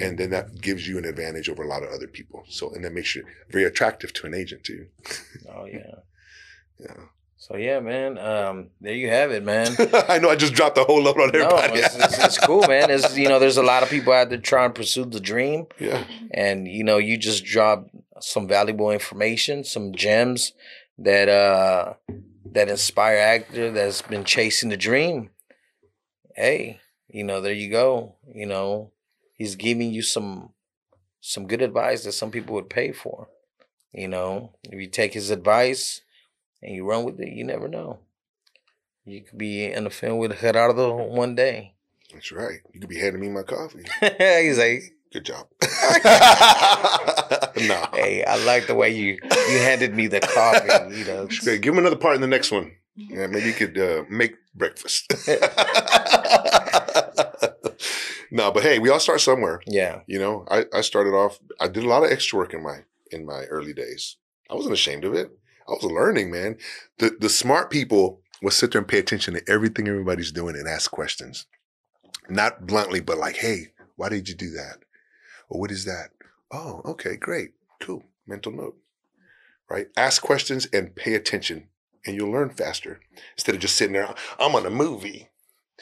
[0.00, 2.44] and then that gives you an advantage over a lot of other people.
[2.48, 4.86] So and that makes you very attractive to an agent too.
[5.48, 5.94] Oh yeah.
[6.80, 6.94] Yeah.
[7.38, 8.18] So yeah, man.
[8.18, 9.74] Um, there you have it, man.
[10.08, 11.80] I know I just dropped the whole load on No, everybody.
[11.80, 12.90] it's, it's, it's cool, man.
[12.90, 15.66] It's you know, there's a lot of people out there trying to pursue the dream,
[15.80, 16.04] yeah.
[16.32, 17.88] and you know, you just drop
[18.20, 20.52] some valuable information, some gems
[20.98, 21.94] that uh
[22.52, 25.30] that inspire actor that's been chasing the dream.
[26.36, 28.16] Hey, you know, there you go.
[28.32, 28.92] You know,
[29.38, 30.50] he's giving you some
[31.20, 33.28] some good advice that some people would pay for.
[33.92, 36.02] You know, if you take his advice
[36.62, 38.00] and you run with it, you never know.
[39.06, 41.72] You could be in the film with Gerardo one day.
[42.12, 42.60] That's right.
[42.74, 43.84] You could be handing me my coffee.
[44.18, 45.46] He's like, Good job.
[45.62, 45.68] no.
[47.94, 51.72] "Hey, I like the way you you handed me the coffee." You know, Okay, give
[51.72, 52.72] him another part in the next one.
[52.94, 55.10] Yeah, maybe you could uh, make breakfast.
[58.30, 59.60] No, but hey, we all start somewhere.
[59.66, 61.38] yeah, You know, I, I started off.
[61.60, 64.16] I did a lot of extra work in my in my early days.
[64.50, 65.30] I wasn't ashamed of it.
[65.68, 66.56] I was learning, man.
[66.98, 70.68] The the smart people will sit there and pay attention to everything everybody's doing and
[70.68, 71.46] ask questions,
[72.28, 74.78] not bluntly, but like, "Hey, why did you do that?
[75.48, 76.10] Or what is that?
[76.50, 77.50] Oh, okay, great,
[77.80, 78.04] cool.
[78.26, 78.76] Mental note,
[79.70, 79.88] right?
[79.96, 81.68] Ask questions and pay attention,
[82.06, 83.00] and you'll learn faster
[83.34, 84.14] instead of just sitting there.
[84.38, 85.27] I'm on a movie.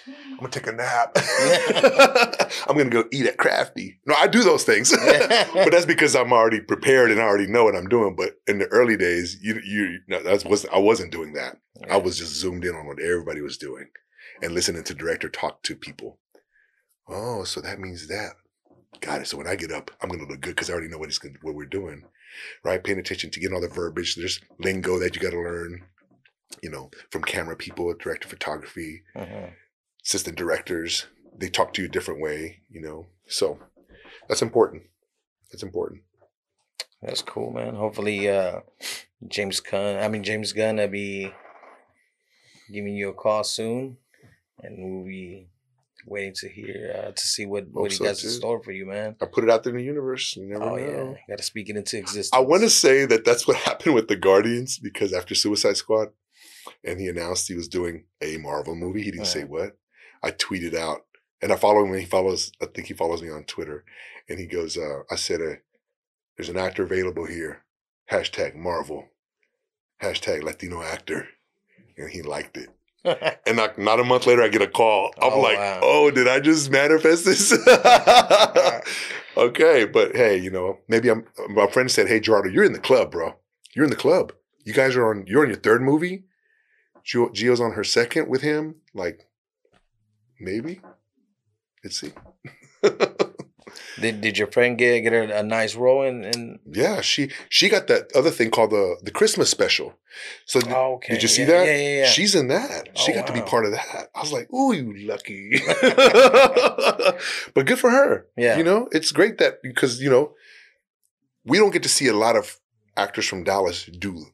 [0.06, 1.16] I'm gonna take a nap.
[2.68, 3.98] I'm gonna go eat at Crafty.
[4.06, 4.90] No, I do those things,
[5.54, 8.14] but that's because I'm already prepared and I already know what I'm doing.
[8.16, 11.56] But in the early days, you you no, that was I wasn't doing that.
[11.90, 13.86] I was just zoomed in on what everybody was doing
[14.42, 16.18] and listening to director talk to people.
[17.08, 18.32] Oh, so that means that.
[19.00, 19.26] Got it.
[19.28, 21.18] So when I get up, I'm gonna look good because I already know what he's
[21.18, 22.04] gonna, what we're doing,
[22.64, 22.82] right?
[22.82, 24.14] Paying attention to getting all the verbiage.
[24.14, 25.82] There's lingo that you got to learn,
[26.62, 29.52] you know, from camera people, director photography, Mhm.
[30.06, 31.06] Assistant directors.
[31.36, 33.06] They talk to you a different way, you know.
[33.26, 33.58] So
[34.28, 34.84] that's important.
[35.52, 36.02] That's important.
[37.02, 37.74] That's cool, man.
[37.74, 38.60] Hopefully, uh,
[39.28, 39.98] James Gunn.
[40.02, 41.32] I mean, James Gunn will be
[42.72, 43.98] giving you a call soon,
[44.62, 45.48] and we'll be
[46.06, 48.86] waiting to hear uh, to see what what he so, got in store for you,
[48.86, 49.16] man.
[49.20, 50.34] I put it out there in the universe.
[50.36, 51.16] You never Oh know.
[51.18, 52.30] yeah, got to speak it into existence.
[52.32, 56.08] I want to say that that's what happened with the Guardians because after Suicide Squad,
[56.82, 59.02] and he announced he was doing a Marvel movie.
[59.02, 59.48] He didn't say Uh-huh.
[59.48, 59.76] what.
[60.26, 61.02] I tweeted out,
[61.40, 61.92] and I follow him.
[61.92, 62.52] and He follows.
[62.62, 63.84] I think he follows me on Twitter,
[64.28, 65.56] and he goes, uh, "I said, uh,
[66.36, 67.64] there's an actor available here.
[68.10, 69.08] Hashtag Marvel.
[70.02, 71.28] Hashtag Latino actor."
[71.96, 72.70] And he liked it.
[73.46, 75.12] And like not a month later, I get a call.
[75.22, 75.80] I'm Oh, like, wow.
[75.82, 77.52] "Oh, did I just manifest this?"
[79.36, 81.24] okay, but hey, you know, maybe I'm.
[81.48, 83.34] My friend said, "Hey, Gerardo, you're in the club, bro.
[83.74, 84.32] You're in the club.
[84.64, 85.24] You guys are on.
[85.26, 86.24] You're on your third movie.
[87.06, 88.76] Gio, Gio's on her second with him.
[88.92, 89.25] Like,
[90.40, 90.80] maybe.
[91.82, 92.12] Let's see.
[94.00, 96.24] did Did your friend get get a, a nice role in?
[96.24, 99.94] in yeah, she she got that other thing called the the Christmas special.
[100.46, 101.14] So oh, okay.
[101.14, 101.66] did you see yeah, that?
[101.66, 102.06] Yeah, yeah, yeah.
[102.06, 102.98] She's in that.
[102.98, 104.10] She Oh, got to be part of that.
[104.14, 105.60] I was like, "Ooh, you lucky."
[107.54, 108.26] but good for her.
[108.36, 108.56] Yeah.
[108.56, 110.34] You know, it's great that because you know
[111.44, 112.58] we don't get to see a lot of
[112.96, 114.26] actors from Dallas do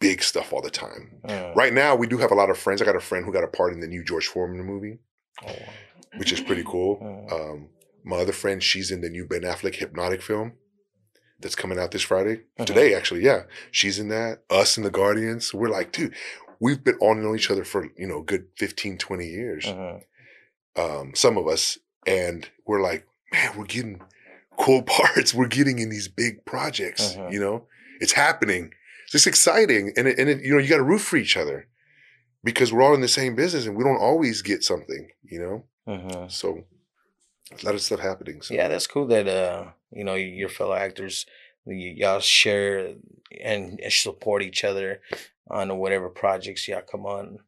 [0.00, 1.20] big stuff all the time.
[1.26, 1.54] Mm.
[1.54, 2.80] Right now, we do have a lot of friends.
[2.80, 4.98] I got a friend who got a part in the new George Foreman movie,
[5.46, 5.52] Oh,
[6.16, 7.26] which is pretty cool.
[7.32, 7.68] Um,
[8.04, 10.52] my other friend, she's in the new Ben Affleck Hypnotic film
[11.40, 12.40] that's coming out this Friday.
[12.58, 12.64] Mhm.
[12.66, 13.42] Today, actually, yeah.
[13.70, 14.44] She's in that.
[14.48, 15.52] Us and the Guardians.
[15.52, 16.14] We're like, dude,
[16.58, 19.64] we've been on know each other for, you know, a good 15, 20 years.
[19.66, 20.02] Mhm.
[20.76, 21.78] Um, some of us.
[22.06, 24.00] And we're like, man, we're getting
[24.58, 25.34] cool parts.
[25.34, 27.32] We're getting in these big projects, Mhm.
[27.32, 27.66] you know?
[28.00, 28.72] It's happening.
[29.12, 29.92] It's exciting.
[29.96, 31.66] And, it, and it, you know, you got to root for each other
[32.44, 35.64] because we're all in the same business and we don't always get something, you know?
[35.86, 36.30] Mhm.
[36.30, 36.64] So
[37.50, 38.42] a lot of stuff happening.
[38.42, 38.54] So.
[38.54, 41.24] Yeah, that's cool that uh you know your fellow actors
[41.64, 42.94] y- y'all share
[43.42, 45.00] and, and support each other
[45.50, 47.38] on whatever projects y'all come on.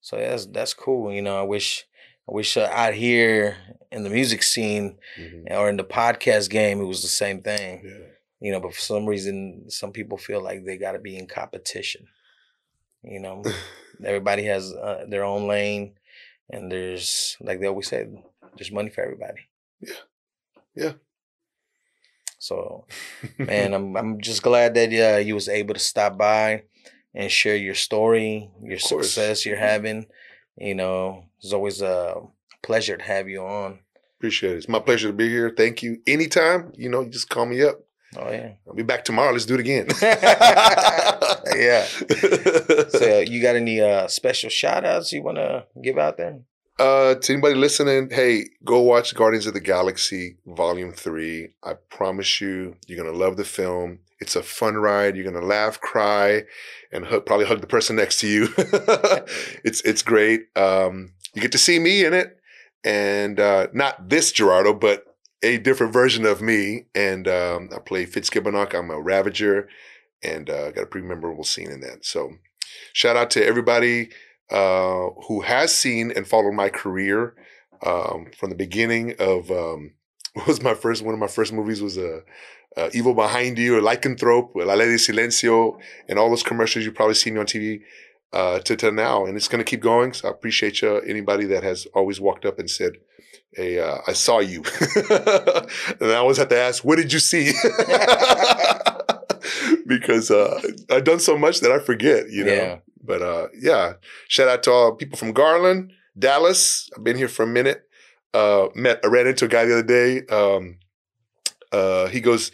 [0.00, 1.12] So yeah, that's that's cool.
[1.12, 1.86] You know, I wish
[2.28, 3.56] I wish uh, out here
[3.90, 5.50] in the music scene Mhm.
[5.50, 7.82] or in the podcast game it was the same thing.
[7.84, 8.06] Yeah.
[8.40, 11.26] You know, but for some reason some people feel like they got to be in
[11.26, 12.06] competition.
[13.02, 13.42] You know,
[14.04, 15.94] everybody has uh, their own lane
[16.50, 18.06] and there's like they always say
[18.56, 19.40] there's money for everybody.
[19.80, 19.94] Yeah.
[20.74, 20.92] Yeah.
[22.38, 22.86] So
[23.38, 26.64] man, I'm I'm just glad that uh, you was able to stop by
[27.14, 30.06] and share your story, your success you're having,
[30.56, 32.16] You know, it's always a
[32.62, 33.80] pleasure to have you on.
[34.18, 34.56] Appreciate it.
[34.58, 35.52] It's my pleasure to be here.
[35.56, 35.98] Thank you.
[36.06, 37.80] Anytime, you know, you just call me up.
[38.16, 38.52] Oh yeah.
[38.66, 39.32] I'll be back tomorrow.
[39.32, 39.86] Let's do it again.
[41.56, 41.84] yeah.
[42.88, 46.40] So you got any uh special shout outs you wanna give out there?
[46.78, 51.48] Uh, to anybody listening, hey, go watch Guardians of the Galaxy Volume 3.
[51.64, 53.98] I promise you, you're going to love the film.
[54.20, 55.16] It's a fun ride.
[55.16, 56.44] You're going to laugh, cry,
[56.92, 58.48] and hug, probably hug the person next to you.
[59.64, 60.42] it's it's great.
[60.54, 62.38] Um, you get to see me in it,
[62.84, 65.04] and uh, not this Gerardo, but
[65.42, 66.86] a different version of me.
[66.94, 68.54] And um, I play Fitzgibbon.
[68.54, 69.68] I'm a Ravager,
[70.22, 72.04] and uh, got a pretty memorable scene in that.
[72.04, 72.32] So,
[72.92, 74.10] shout out to everybody
[74.50, 77.34] uh, who has seen and followed my career
[77.84, 79.94] um, from the beginning of um,
[80.46, 82.18] was my first one of my first movies was a.
[82.18, 82.20] Uh,
[82.76, 86.94] uh, Evil Behind You or Lycanthrope, La Ley de Silencio, and all those commercials you've
[86.94, 87.80] probably seen on TV
[88.32, 89.24] uh, to, to now.
[89.24, 90.12] And it's going to keep going.
[90.12, 92.92] So I appreciate you, anybody that has always walked up and said,
[93.58, 94.62] Hey, uh, I saw you.
[95.10, 97.46] and I always have to ask, What did you see?
[99.88, 102.52] because uh, I've done so much that I forget, you know.
[102.52, 102.78] Yeah.
[103.02, 103.94] But uh, yeah,
[104.28, 106.88] shout out to all people from Garland, Dallas.
[106.96, 107.82] I've been here for a minute.
[108.32, 110.24] Uh, met, I ran into a guy the other day.
[110.26, 110.78] Um,
[111.72, 112.52] uh, he goes,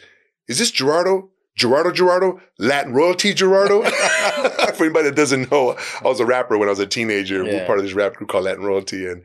[0.49, 1.29] "Is this Gerardo?
[1.55, 3.83] Gerardo Gerardo, Latin royalty Gerardo."
[4.75, 7.45] for anybody that doesn't know, I was a rapper when I was a teenager.
[7.45, 7.67] We were Yeah.
[7.67, 9.23] part of this rap group called Latin Royalty, and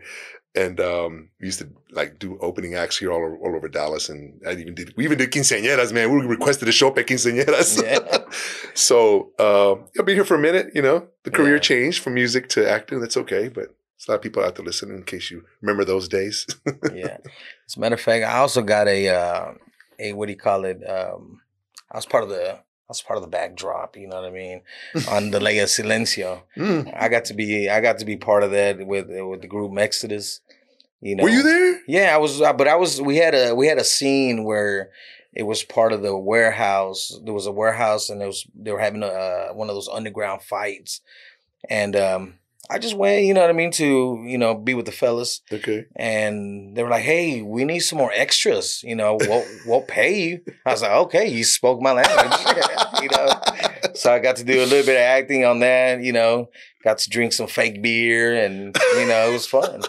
[0.55, 4.09] and um, we used to like do opening acts here all over, all over Dallas,
[4.09, 4.93] and I even did.
[4.97, 6.11] We even did quinceañeras, man.
[6.11, 7.83] We requested to show up at quinceañeras.
[7.83, 8.23] Yeah.
[8.73, 10.71] so uh, I'll be here for a minute.
[10.73, 11.61] You know, the career Yeah.
[11.61, 12.99] changed from music to acting.
[12.99, 14.97] That's okay, but there's a lot of people out there listening.
[14.97, 16.47] In case you remember those days.
[16.93, 17.17] yeah.
[17.67, 19.53] As a matter of fact, I also got a uh,
[19.99, 20.81] a what do you call it?
[20.89, 21.41] Um,
[21.91, 22.59] I was part of the
[22.89, 23.95] was part of the backdrop.
[23.95, 24.61] You know what I mean?
[25.09, 26.91] On the Ley de Silencio, Mm.
[26.99, 29.77] I got to be I got to be part of that with with the group
[29.77, 30.41] Exodus.
[31.01, 31.79] You know, Were you there?
[31.87, 33.01] Yeah, I was, uh, but I was.
[33.01, 34.89] We had a we had a scene where
[35.33, 37.17] it was part of the warehouse.
[37.23, 40.41] There was a warehouse, and it was they were having a one of those underground
[40.41, 40.99] fights,
[41.69, 42.33] and um,
[42.69, 45.41] I just went, you know what I mean, to you know be with the fellas,
[45.51, 45.85] Okay.
[45.95, 48.81] and they were like, "Hey, we need some more extras.
[48.83, 52.39] You know, we'll we'll pay you." I was like, "Okay, you spoke my language."
[53.03, 53.27] you know,
[53.95, 56.01] so I got to do a little bit of acting on that.
[56.03, 56.49] You know,
[56.83, 59.81] got to drink some fake beer, and you know, it was fun.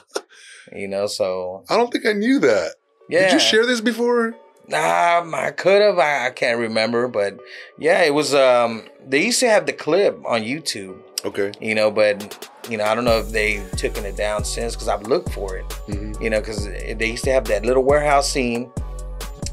[0.72, 2.76] You know, so I don't think I knew that.
[3.08, 3.24] yeah.
[3.24, 4.28] Did you share this before?
[4.72, 5.98] Um, I could have.
[5.98, 7.36] I, I can't remember, but
[7.76, 8.32] yeah, it was.
[8.34, 11.50] Um, they used to have the clip on YouTube, Okay.
[11.60, 14.88] you know, but you know, I don't know if they taken it down since because
[14.88, 18.30] I've looked for it, hmm you know, because they used to have that little warehouse
[18.30, 18.70] scene,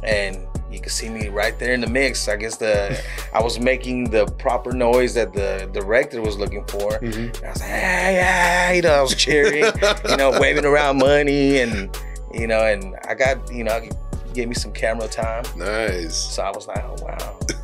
[0.03, 2.27] and you can see me right there in the mix.
[2.27, 3.01] I guess the
[3.33, 6.97] I was making the proper noise that the director was looking for.
[6.99, 9.71] hmm I was like, hey, yeah, you know, I was cheering,
[10.09, 11.95] you know, waving around money, and
[12.33, 13.79] you know, and I got, you know,
[14.33, 15.45] gave me some camera time.
[15.55, 16.15] Nice.
[16.15, 17.39] So I was like, oh wow.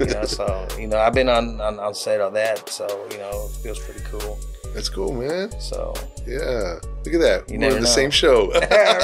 [0.00, 3.18] You know, so you know, I've been on, on on set of that, so you
[3.18, 4.38] know, it feels pretty cool.
[4.74, 5.50] That's cool, man.
[5.60, 5.94] So
[6.26, 6.78] Yeah.
[7.04, 7.44] Look at that.
[7.50, 7.86] You We're in the know.
[7.86, 8.50] same show.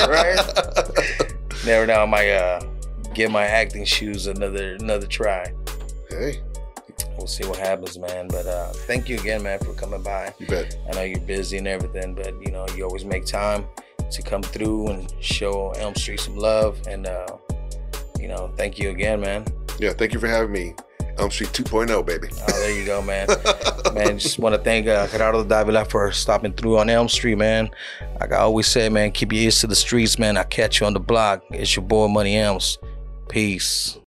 [0.09, 0.39] Right?
[1.67, 2.61] never know, I might uh
[3.15, 5.53] give my acting shoes another another try.
[6.09, 6.41] Hey,
[7.17, 8.29] We'll see what happens, man.
[8.29, 10.33] But uh thank you again, man, for coming by.
[10.39, 10.77] you bet.
[10.89, 13.67] I know you're busy and everything, but you know, you always make time
[14.11, 16.79] to come through and show Elm Street some love.
[16.89, 17.27] And uh,
[18.19, 19.45] you know, thank you again, man.
[19.79, 20.75] Yeah, thank you for having me.
[21.19, 22.29] Elm Street 2.0, baby.
[22.33, 23.29] Oh, there you go, man.
[23.95, 27.71] man, just want to thank uh, Gerardo Davila for stopping through on Elm Street, man.
[28.21, 30.37] Like I always say, man, keep your ears to the streets, man.
[30.37, 31.43] I'll catch you on the block.
[31.51, 32.79] It's your boy, Money Elms.
[33.29, 33.97] Peace.